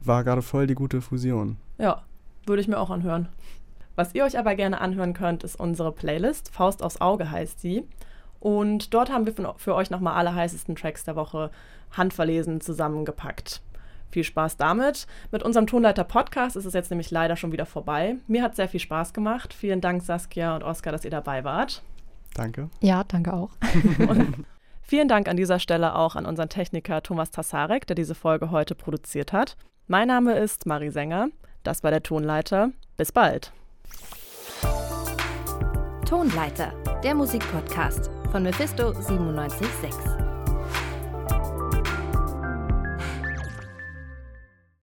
war 0.00 0.24
gerade 0.24 0.42
voll 0.42 0.66
die 0.66 0.74
gute 0.74 1.00
Fusion. 1.00 1.56
Ja, 1.78 2.02
würde 2.46 2.62
ich 2.62 2.68
mir 2.68 2.78
auch 2.78 2.90
anhören. 2.90 3.28
Was 3.94 4.14
ihr 4.14 4.24
euch 4.24 4.38
aber 4.38 4.54
gerne 4.54 4.80
anhören 4.80 5.12
könnt, 5.12 5.44
ist 5.44 5.58
unsere 5.58 5.92
Playlist. 5.92 6.50
Faust 6.52 6.82
aufs 6.82 7.00
Auge 7.00 7.30
heißt 7.30 7.60
sie. 7.60 7.84
Und 8.40 8.92
dort 8.94 9.12
haben 9.12 9.26
wir 9.26 9.54
für 9.56 9.74
euch 9.74 9.90
nochmal 9.90 10.14
alle 10.14 10.34
heißesten 10.34 10.74
Tracks 10.74 11.04
der 11.04 11.14
Woche 11.14 11.50
handverlesen 11.92 12.60
zusammengepackt. 12.60 13.62
Viel 14.12 14.24
Spaß 14.24 14.58
damit. 14.58 15.06
Mit 15.30 15.42
unserem 15.42 15.66
Tonleiter 15.66 16.04
Podcast 16.04 16.54
ist 16.54 16.66
es 16.66 16.74
jetzt 16.74 16.90
nämlich 16.90 17.10
leider 17.10 17.34
schon 17.36 17.50
wieder 17.50 17.64
vorbei. 17.64 18.16
Mir 18.26 18.42
hat 18.42 18.54
sehr 18.54 18.68
viel 18.68 18.78
Spaß 18.78 19.14
gemacht. 19.14 19.54
Vielen 19.54 19.80
Dank, 19.80 20.02
Saskia 20.02 20.54
und 20.54 20.62
Oskar, 20.62 20.92
dass 20.92 21.04
ihr 21.04 21.10
dabei 21.10 21.44
wart. 21.44 21.82
Danke. 22.34 22.68
Ja, 22.80 23.04
danke 23.04 23.32
auch. 23.32 23.50
vielen 24.82 25.08
Dank 25.08 25.28
an 25.28 25.38
dieser 25.38 25.58
Stelle 25.58 25.94
auch 25.94 26.14
an 26.14 26.26
unseren 26.26 26.50
Techniker 26.50 27.02
Thomas 27.02 27.30
Tassarek, 27.30 27.86
der 27.86 27.96
diese 27.96 28.14
Folge 28.14 28.50
heute 28.50 28.74
produziert 28.74 29.32
hat. 29.32 29.56
Mein 29.86 30.08
Name 30.08 30.34
ist 30.38 30.66
Marie 30.66 30.90
Sänger. 30.90 31.28
Das 31.62 31.82
war 31.82 31.90
der 31.90 32.02
Tonleiter. 32.02 32.70
Bis 32.98 33.12
bald. 33.12 33.52
Tonleiter, 36.06 36.74
der 37.02 37.14
Musikpodcast 37.14 38.10
von 38.30 38.42
Mephisto 38.42 38.92
976. 38.92 40.31